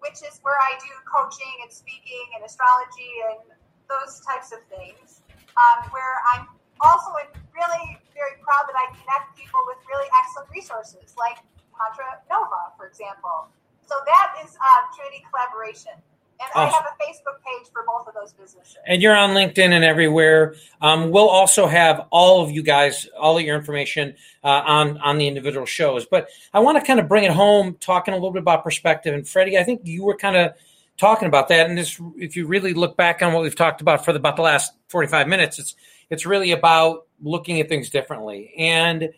[0.00, 3.40] which is where I do coaching and speaking and astrology and
[3.88, 5.22] those types of things.
[5.56, 6.44] Um, where I'm
[6.84, 7.16] also
[7.56, 11.40] really very proud that I connect people with really excellent resources like
[11.72, 13.48] Tantra Nova, for example.
[13.84, 15.96] So that is uh, Trinity Collaboration.
[16.38, 16.74] And awesome.
[16.74, 18.76] I have a Facebook page for both of those businesses.
[18.86, 20.54] And you're on LinkedIn and everywhere.
[20.80, 24.14] Um, we'll also have all of you guys, all of your information
[24.44, 26.06] uh, on on the individual shows.
[26.06, 29.14] But I want to kind of bring it home, talking a little bit about perspective.
[29.14, 30.52] And Freddy, I think you were kind of
[30.98, 31.68] talking about that.
[31.68, 34.36] And this, if you really look back on what we've talked about for the, about
[34.36, 35.74] the last 45 minutes, it's
[36.10, 38.52] it's really about looking at things differently.
[38.58, 39.10] And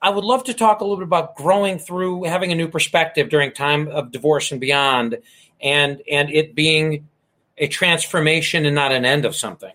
[0.00, 3.28] I would love to talk a little bit about growing through having a new perspective
[3.28, 5.18] during time of divorce and beyond
[5.62, 7.08] and and it being
[7.58, 9.72] a transformation and not an end of something.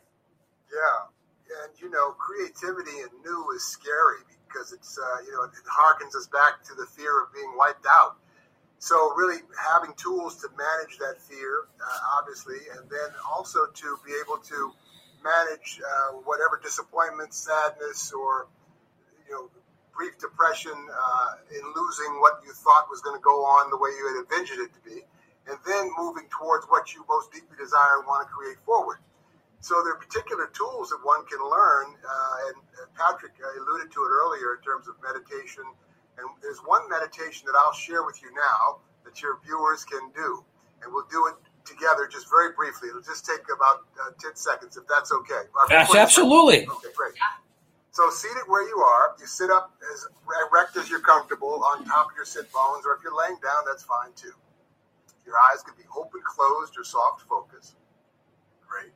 [0.72, 5.52] Yeah, and you know, creativity and new is scary because it's uh, you know it
[5.66, 8.18] harkens us back to the fear of being wiped out.
[8.80, 14.14] So really having tools to manage that fear, uh, obviously, and then also to be
[14.24, 14.72] able to
[15.24, 18.48] manage uh, whatever disappointment, sadness, or
[19.28, 19.50] you know
[19.96, 23.90] brief depression uh, in losing what you thought was going to go on the way
[23.98, 25.02] you had envisioned it to be
[25.48, 29.00] and then moving towards what you most deeply desire and want to create forward.
[29.60, 32.56] So there are particular tools that one can learn, uh, and
[32.96, 35.64] Patrick alluded to it earlier in terms of meditation.
[36.18, 40.44] And there's one meditation that I'll share with you now that your viewers can do,
[40.84, 41.36] and we'll do it
[41.66, 42.90] together just very briefly.
[42.90, 45.50] It'll just take about uh, 10 seconds, if that's okay.
[45.70, 46.68] That's absolutely.
[46.68, 47.14] Okay, great.
[47.92, 50.08] So seated where you are, you sit up as
[50.52, 53.66] erect as you're comfortable on top of your sit bones, or if you're laying down,
[53.66, 54.34] that's fine too.
[55.28, 57.76] Your eyes can be open, closed, or soft focus.
[58.64, 58.96] Great.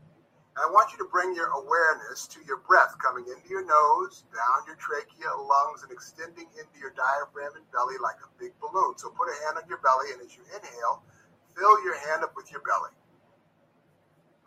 [0.55, 4.23] And I want you to bring your awareness to your breath coming into your nose,
[4.31, 8.95] down your trachea, lungs, and extending into your diaphragm and belly like a big balloon.
[8.95, 11.03] So put a hand on your belly, and as you inhale,
[11.51, 12.95] fill your hand up with your belly.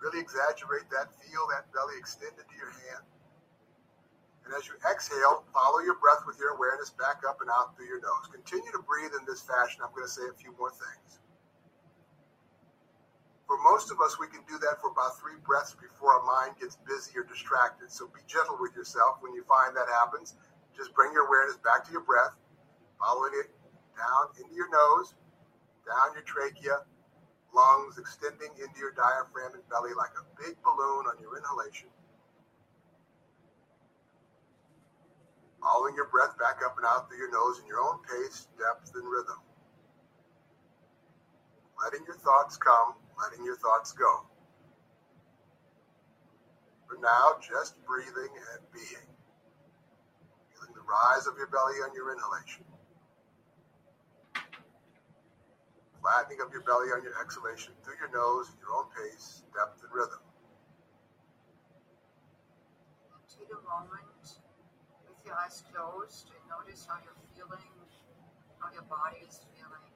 [0.01, 1.12] Really exaggerate that.
[1.20, 3.05] Feel that belly extend into your hand.
[4.45, 7.89] And as you exhale, follow your breath with your awareness back up and out through
[7.89, 8.28] your nose.
[8.28, 9.80] Continue to breathe in this fashion.
[9.85, 11.23] I'm going to say a few more things.
[13.47, 16.57] For most of us, we can do that for about three breaths before our mind
[16.61, 17.92] gets busy or distracted.
[17.92, 20.34] So be gentle with yourself when you find that happens.
[20.72, 22.32] Just bring your awareness back to your breath,
[22.99, 23.53] following it
[23.95, 25.14] down into your nose,
[25.84, 26.82] down your trachea,
[27.53, 31.92] lungs, extending into your diaphragm and belly like a big balloon on your inhalation.
[35.61, 38.92] Following your breath back up and out through your nose in your own pace, depth,
[38.97, 39.38] and rhythm.
[41.80, 44.26] Letting your thoughts come letting your thoughts go.
[46.86, 49.08] For now, just breathing and being.
[50.52, 52.64] Feeling the rise of your belly on your inhalation.
[56.00, 59.80] Flattening of your belly on your exhalation through your nose at your own pace, depth,
[59.82, 60.20] and rhythm.
[63.32, 64.38] Take a moment
[65.08, 67.72] with your eyes closed and notice how you're feeling,
[68.60, 69.90] how your body is feeling.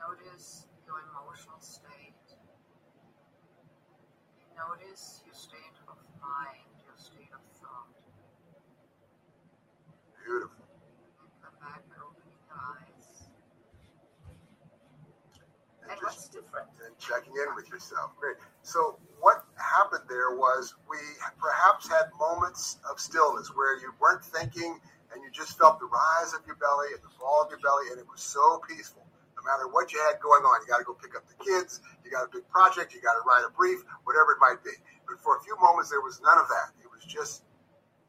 [0.00, 2.20] Notice your emotional state.
[4.36, 7.88] You notice your state of mind, your state of thought.
[10.20, 10.64] Beautiful.
[11.24, 13.24] And come back and open your eyes.
[15.82, 16.68] And, and what's different?
[16.84, 18.12] And checking in with yourself.
[18.20, 18.36] Great.
[18.62, 20.98] So what happened there was we
[21.40, 24.78] perhaps had moments of stillness where you weren't thinking
[25.12, 27.90] and you just felt the rise of your belly and the fall of your belly
[27.90, 29.06] and it was so peaceful.
[29.42, 32.10] Matter what you had going on, you got to go pick up the kids, you
[32.10, 34.74] got a big project, you got to write a brief, whatever it might be.
[35.06, 36.74] But for a few moments, there was none of that.
[36.78, 37.42] It was just,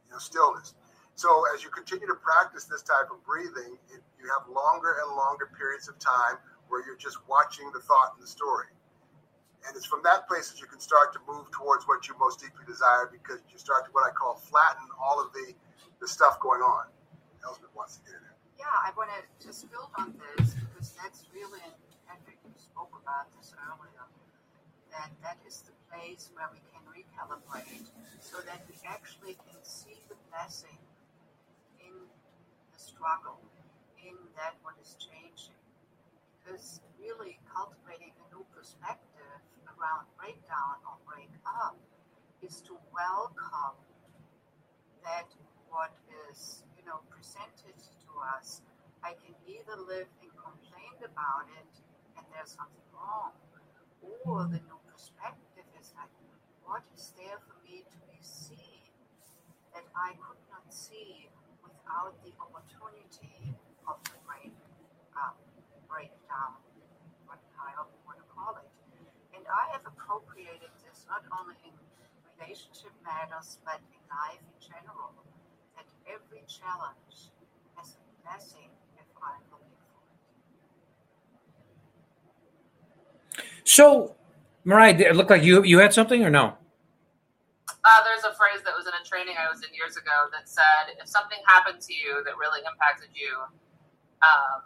[0.05, 0.77] you know, stillness.
[1.15, 5.13] So as you continue to practice this type of breathing, it, you have longer and
[5.17, 8.69] longer periods of time where you're just watching the thought and the story.
[9.67, 12.41] And it's from that place that you can start to move towards what you most
[12.41, 15.53] deeply desire because you start to what I call flatten all of the,
[16.01, 16.86] the stuff going on.
[17.45, 18.32] Elsbeth wants to get in there.
[18.60, 21.64] Yeah, I want to just build on this because that's really,
[22.08, 24.06] Patrick, you spoke about this earlier,
[24.91, 27.89] that that is the place where we can recalibrate
[28.22, 30.78] so that we actually can see the blessing
[31.82, 31.93] in
[32.74, 33.41] the struggle,
[33.97, 35.58] in that what is changing.
[36.41, 39.39] Because really cultivating a new perspective
[39.74, 41.76] around breakdown or break up
[42.45, 43.76] is to welcome
[45.04, 45.28] that
[45.70, 45.91] what
[46.30, 47.76] is, you know, presented
[48.14, 48.61] to us.
[49.03, 51.72] I can either live and complain about it
[52.16, 53.34] and there's something wrong,
[54.24, 56.14] or the new perspective is like,
[56.64, 58.93] what is there for me to be seen
[59.74, 61.28] that I could not see
[61.66, 63.57] without the opportunity
[63.89, 64.53] of the break
[65.18, 66.61] up, um, breakdown,
[67.26, 68.70] whatever you want to call it.
[69.34, 71.74] And I have appropriated this not only in
[72.38, 75.11] relationship matters, but in life in general,
[75.76, 77.34] that every challenge
[77.78, 80.01] has a blessing if I'm looking for
[83.38, 83.45] it.
[83.63, 84.15] So,
[84.63, 86.57] Mariah, it looked like you you had something or no?
[87.86, 90.47] Uh, there's a phrase that was in a training I was in years ago that
[90.47, 93.36] said, if something happened to you that really impacted you,
[94.24, 94.63] um,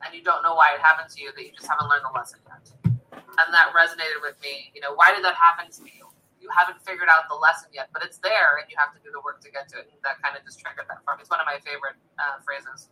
[0.00, 2.16] and you don't know why it happened to you, that you just haven't learned the
[2.16, 2.88] lesson yet
[3.38, 4.70] and that resonated with me.
[4.74, 6.07] You know, why did that happen to you?
[6.48, 9.12] You haven't figured out the lesson yet, but it's there, and you have to do
[9.12, 9.92] the work to get to it.
[9.92, 11.20] And that kind of just triggered that for me.
[11.20, 12.88] It's one of my favorite uh, phrases.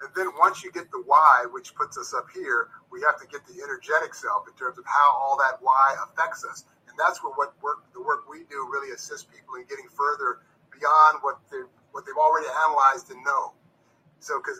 [0.00, 3.28] And then once you get the why, which puts us up here, we have to
[3.28, 6.64] get the energetic self in terms of how all that why affects us.
[6.88, 10.40] And that's where what work the work we do really assists people in getting further
[10.72, 11.60] beyond what they
[11.92, 13.52] what they've already analyzed and know.
[14.24, 14.56] So, because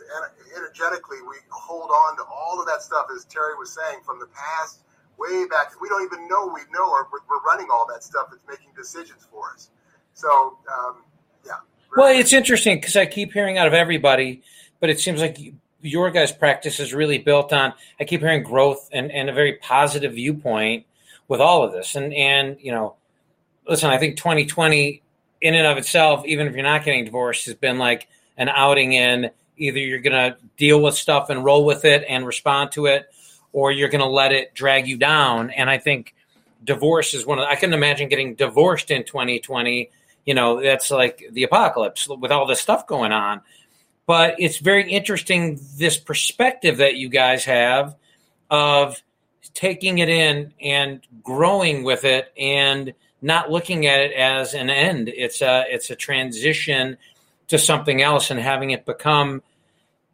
[0.53, 4.29] energetically, we hold on to all of that stuff, as Terry was saying, from the
[4.29, 4.84] past
[5.17, 5.79] way back.
[5.81, 9.27] We don't even know we know, or we're running all that stuff that's making decisions
[9.31, 9.69] for us.
[10.13, 11.03] So, um,
[11.45, 11.53] yeah.
[11.95, 14.41] Well, it's interesting because I keep hearing out of everybody,
[14.79, 15.37] but it seems like
[15.81, 17.73] your guys' practice is really built on.
[17.99, 20.85] I keep hearing growth and, and a very positive viewpoint
[21.27, 21.95] with all of this.
[21.95, 22.95] And and you know,
[23.67, 25.01] listen, I think 2020
[25.41, 28.07] in and of itself, even if you're not getting divorced, has been like
[28.37, 32.25] an outing in either you're going to deal with stuff and roll with it and
[32.25, 33.07] respond to it,
[33.55, 35.49] or you're going to let it drag you down.
[35.49, 36.13] And I think
[36.61, 39.89] divorce is one of, I can imagine getting divorced in 2020.
[40.25, 43.39] You know, that's like the apocalypse with all this stuff going on.
[44.05, 47.95] But it's very interesting this perspective that you guys have
[48.49, 49.01] of
[49.53, 55.07] taking it in and growing with it and not looking at it as an end.
[55.07, 56.97] It's a it's a transition
[57.47, 59.41] to something else and having it become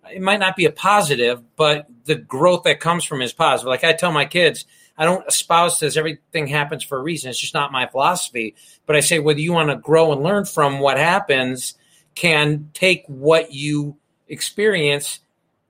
[0.09, 3.69] it might not be a positive, but the growth that comes from is positive.
[3.69, 4.65] Like I tell my kids,
[4.97, 7.29] I don't espouse this everything happens for a reason.
[7.29, 8.55] It's just not my philosophy.
[8.85, 11.75] But I say whether you want to grow and learn from what happens,
[12.15, 13.95] can take what you
[14.27, 15.19] experience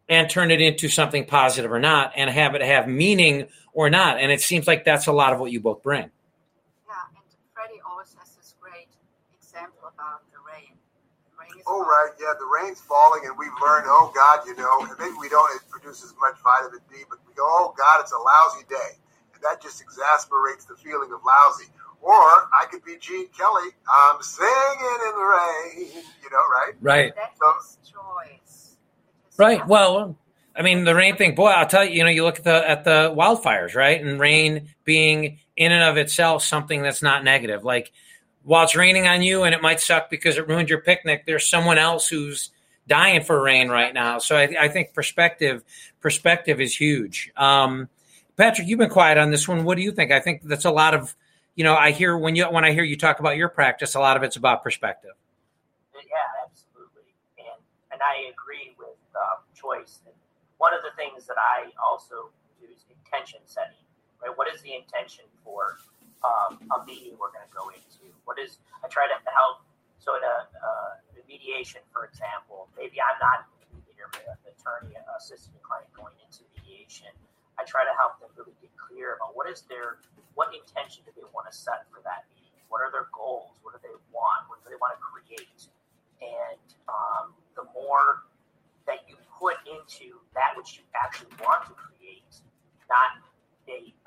[0.10, 4.20] and turn it into something positive or not, and have it have meaning or not.
[4.20, 6.10] And it seems like that's a lot of what you both bring.
[11.72, 15.16] Oh right, yeah, the rain's falling, and we've learned, oh God, you know, and maybe
[15.20, 18.68] we don't produce as much vitamin D, but we go, oh God, it's a lousy
[18.68, 19.00] day,
[19.34, 21.72] and that just exasperates the feeling of lousy.
[22.02, 26.74] Or I could be Gene Kelly, I'm singing in the rain, you know, right?
[26.82, 27.14] Right.
[27.16, 28.76] That's so, choice.
[29.38, 29.66] Right.
[29.68, 30.18] Well,
[30.56, 32.70] I mean, the rain thing, boy, I'll tell you, you know, you look at the
[32.70, 34.04] at the wildfires, right?
[34.04, 37.64] And rain being in and of itself something that's not negative.
[37.64, 37.92] Like
[38.44, 41.48] while it's raining on you and it might suck because it ruined your picnic, there's
[41.48, 42.52] someone else who's
[42.88, 44.18] dying for rain right now.
[44.18, 45.64] So I, I think perspective
[46.02, 47.32] perspective is huge.
[47.38, 47.90] Um,
[48.38, 49.64] Patrick, you've been quiet on this one.
[49.64, 50.12] What do you think?
[50.12, 51.16] I think that's a lot of,
[51.56, 54.00] you know, I hear when you when I hear you talk about your practice, a
[54.00, 55.12] lot of it's about perspective.
[55.94, 56.02] Yeah,
[56.44, 57.62] absolutely, and
[57.92, 60.00] and I agree with um, choice.
[60.06, 60.16] And
[60.58, 63.78] one of the things that I also do is intention setting.
[64.24, 65.78] Right, what is the intention for
[66.22, 68.10] um, a meeting we're going to go into?
[68.26, 69.66] What is I try to help.
[70.02, 70.92] So in a, uh,
[71.30, 77.08] mediation, for example, maybe I'm not an attorney, assistant client going into mediation.
[77.56, 80.04] I try to help them really get clear about what is their
[80.36, 82.60] what intention do they want to set for that meeting?
[82.68, 83.56] What are their goals?
[83.64, 84.48] What do they want?
[84.52, 85.72] What do they want to create?
[86.20, 88.28] And um, the more
[88.88, 92.28] that you put into that which you actually want to create
[92.92, 93.24] not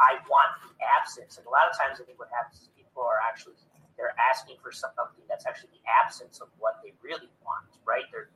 [0.05, 1.41] I want the absence.
[1.41, 3.57] And a lot of times, I think what happens is people are actually
[3.97, 8.05] they're asking for something that's actually the absence of what they really want, right?
[8.13, 8.29] They're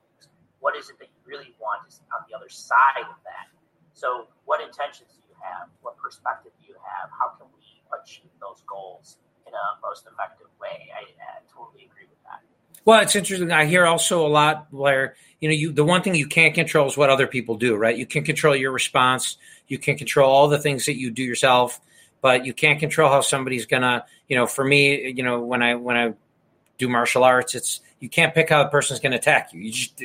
[0.61, 3.47] what is it that you really want is on the other side of that.
[3.95, 5.71] So, what intentions do you have?
[5.83, 7.11] What perspective do you have?
[7.15, 10.91] How can we achieve those goals in a most effective way?
[10.95, 12.18] I, I totally agree with.
[12.85, 13.53] Well, it's interesting.
[13.53, 16.87] I hear also a lot where you know you the one thing you can't control
[16.87, 17.97] is what other people do, right?
[17.97, 19.37] You can control your response.
[19.67, 21.81] You can control all the things that you do yourself,
[22.21, 24.05] but you can't control how somebody's gonna.
[24.29, 26.15] You know, for me, you know, when I when I
[26.79, 29.61] do martial arts, it's you can't pick how the person's to attack you.
[29.61, 30.03] You just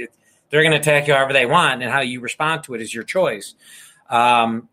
[0.53, 3.03] they're to attack you however they want, and how you respond to it is your
[3.03, 3.55] choice.
[4.09, 4.69] Um,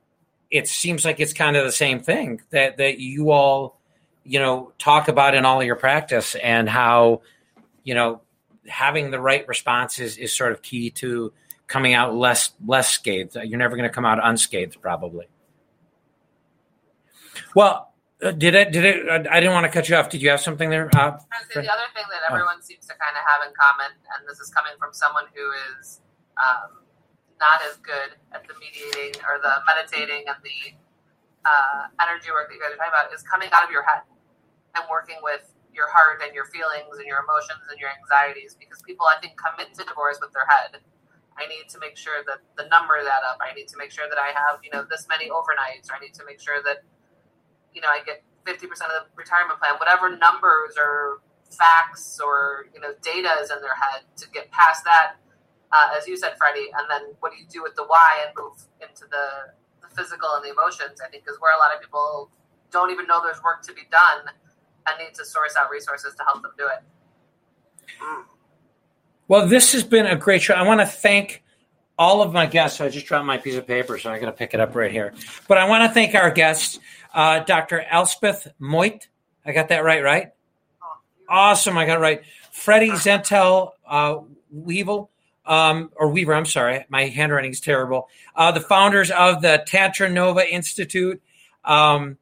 [0.50, 3.80] it seems like it's kind of the same thing that that you all,
[4.22, 7.22] you know, talk about in all your practice, and how,
[7.84, 8.22] you know,
[8.68, 11.32] having the right responses is sort of key to
[11.66, 13.36] coming out less less scathed.
[13.36, 15.26] You're never going to come out unscathed, probably.
[17.54, 18.72] Well, uh, did it?
[18.72, 19.26] Did it?
[19.26, 20.10] I didn't want to cut you off.
[20.10, 20.90] Did you have something there?
[20.92, 21.16] Uh,
[21.54, 22.62] the other thing that everyone oh.
[22.62, 26.00] seems to kind of have in common, and this is coming from someone who is
[26.36, 26.84] um,
[27.40, 30.76] not as good at the mediating or the meditating and the
[31.48, 34.04] uh, energy work that you guys are talking about, is coming out of your head
[34.76, 38.56] and working with your heart and your feelings and your emotions and your anxieties.
[38.58, 40.82] Because people, I think, come into divorce with their head.
[41.38, 43.40] I need to make sure that the number that up.
[43.40, 46.00] I need to make sure that I have, you know, this many overnights, or I
[46.00, 46.84] need to make sure that
[47.74, 52.80] you know, I get 50% of the retirement plan, whatever numbers or facts or, you
[52.80, 55.16] know, data is in their head to get past that,
[55.72, 58.34] uh, as you said, Freddy, and then what do you do with the why and
[58.38, 61.80] move into the, the physical and the emotions, I think is where a lot of
[61.80, 62.30] people
[62.70, 64.30] don't even know there's work to be done
[64.86, 66.84] and need to source out resources to help them do it.
[69.28, 70.54] Well, this has been a great show.
[70.54, 71.42] I want to thank
[71.98, 72.80] all of my guests.
[72.80, 74.90] I just dropped my piece of paper, so I'm going to pick it up right
[74.90, 75.12] here.
[75.46, 76.80] But I want to thank our guests.
[77.12, 77.82] Uh, Dr.
[77.82, 79.06] Elsbeth Meuth.
[79.44, 80.32] I got that right, right?
[81.28, 81.78] Awesome.
[81.78, 82.22] I got it right.
[82.50, 84.18] Freddy Zental uh,
[84.50, 85.10] Weevil,
[85.46, 86.84] um, or Weaver, I'm sorry.
[86.88, 88.08] My handwriting is terrible.
[88.34, 91.22] Uh, the founders of the Tantra Nova Institute.
[91.64, 92.16] Um,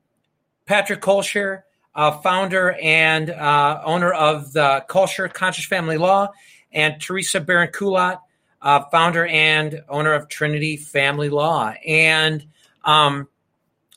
[0.67, 1.63] Patrick Kalscheur,
[1.99, 6.29] uh, founder and uh, owner of the Kalscheur Conscious Family Law,
[6.71, 8.21] and Theresa Beran Kulat,
[8.63, 11.75] uh, founder and owner of Trinity Family Law.
[11.85, 12.47] And
[12.85, 13.27] um,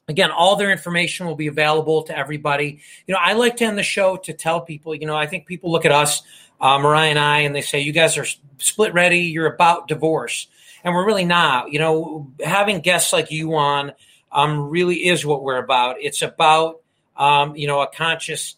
[0.08, 2.82] Again, all their information will be available to everybody.
[3.08, 5.45] You know, I like to end the show to tell people, you know, I think
[5.45, 6.24] people look at us,
[6.60, 8.26] uh, Mariah and I, and they say, you guys are
[8.58, 10.47] split ready, you're about divorce.
[10.84, 11.72] And we're really not.
[11.72, 13.93] You know, having guests like you on
[14.34, 15.95] um, really is what we're about.
[16.02, 16.81] It's about,
[17.22, 18.55] um, you know, a conscious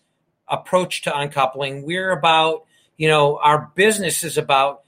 [0.48, 1.84] approach to uncoupling.
[1.84, 2.64] We're about,
[2.96, 4.84] you know, our business is about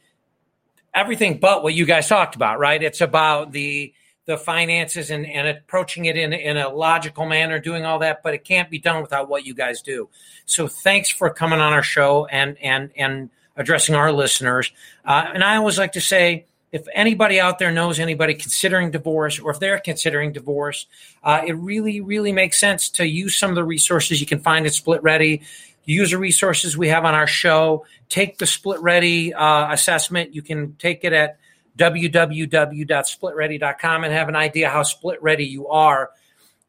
[0.94, 2.82] everything but what you guys talked about, right?
[2.82, 3.94] It's about the,
[4.28, 8.34] the finances and, and approaching it in, in a logical manner, doing all that, but
[8.34, 10.08] it can't be done without what you guys do.
[10.46, 14.72] So thanks for coming on our show and and and addressing our listeners.
[15.04, 16.46] Uh, and I always like to say,
[16.76, 20.88] if anybody out there knows anybody considering divorce, or if they're considering divorce,
[21.24, 24.66] uh, it really really makes sense to use some of the resources you can find
[24.66, 25.44] at Split Ready.
[25.86, 27.86] Use the resources we have on our show.
[28.10, 30.36] Take the Split Ready uh, assessment.
[30.36, 31.38] You can take it at
[31.78, 36.10] www.splitready.com and have an idea how split ready you are.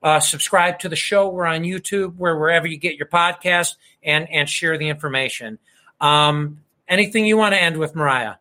[0.02, 1.30] Uh, subscribe to the show.
[1.30, 5.58] We're on YouTube, where wherever you get your podcast, and and share the information.
[6.00, 8.36] Um, anything you want to end with, Mariah?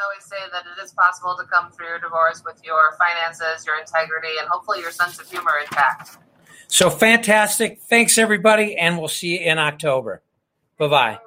[0.00, 3.78] Always say that it is possible to come through your divorce with your finances, your
[3.80, 6.18] integrity, and hopefully your sense of humor intact.
[6.68, 7.80] So fantastic!
[7.80, 10.22] Thanks everybody, and we'll see you in October.
[10.78, 11.18] Bye bye.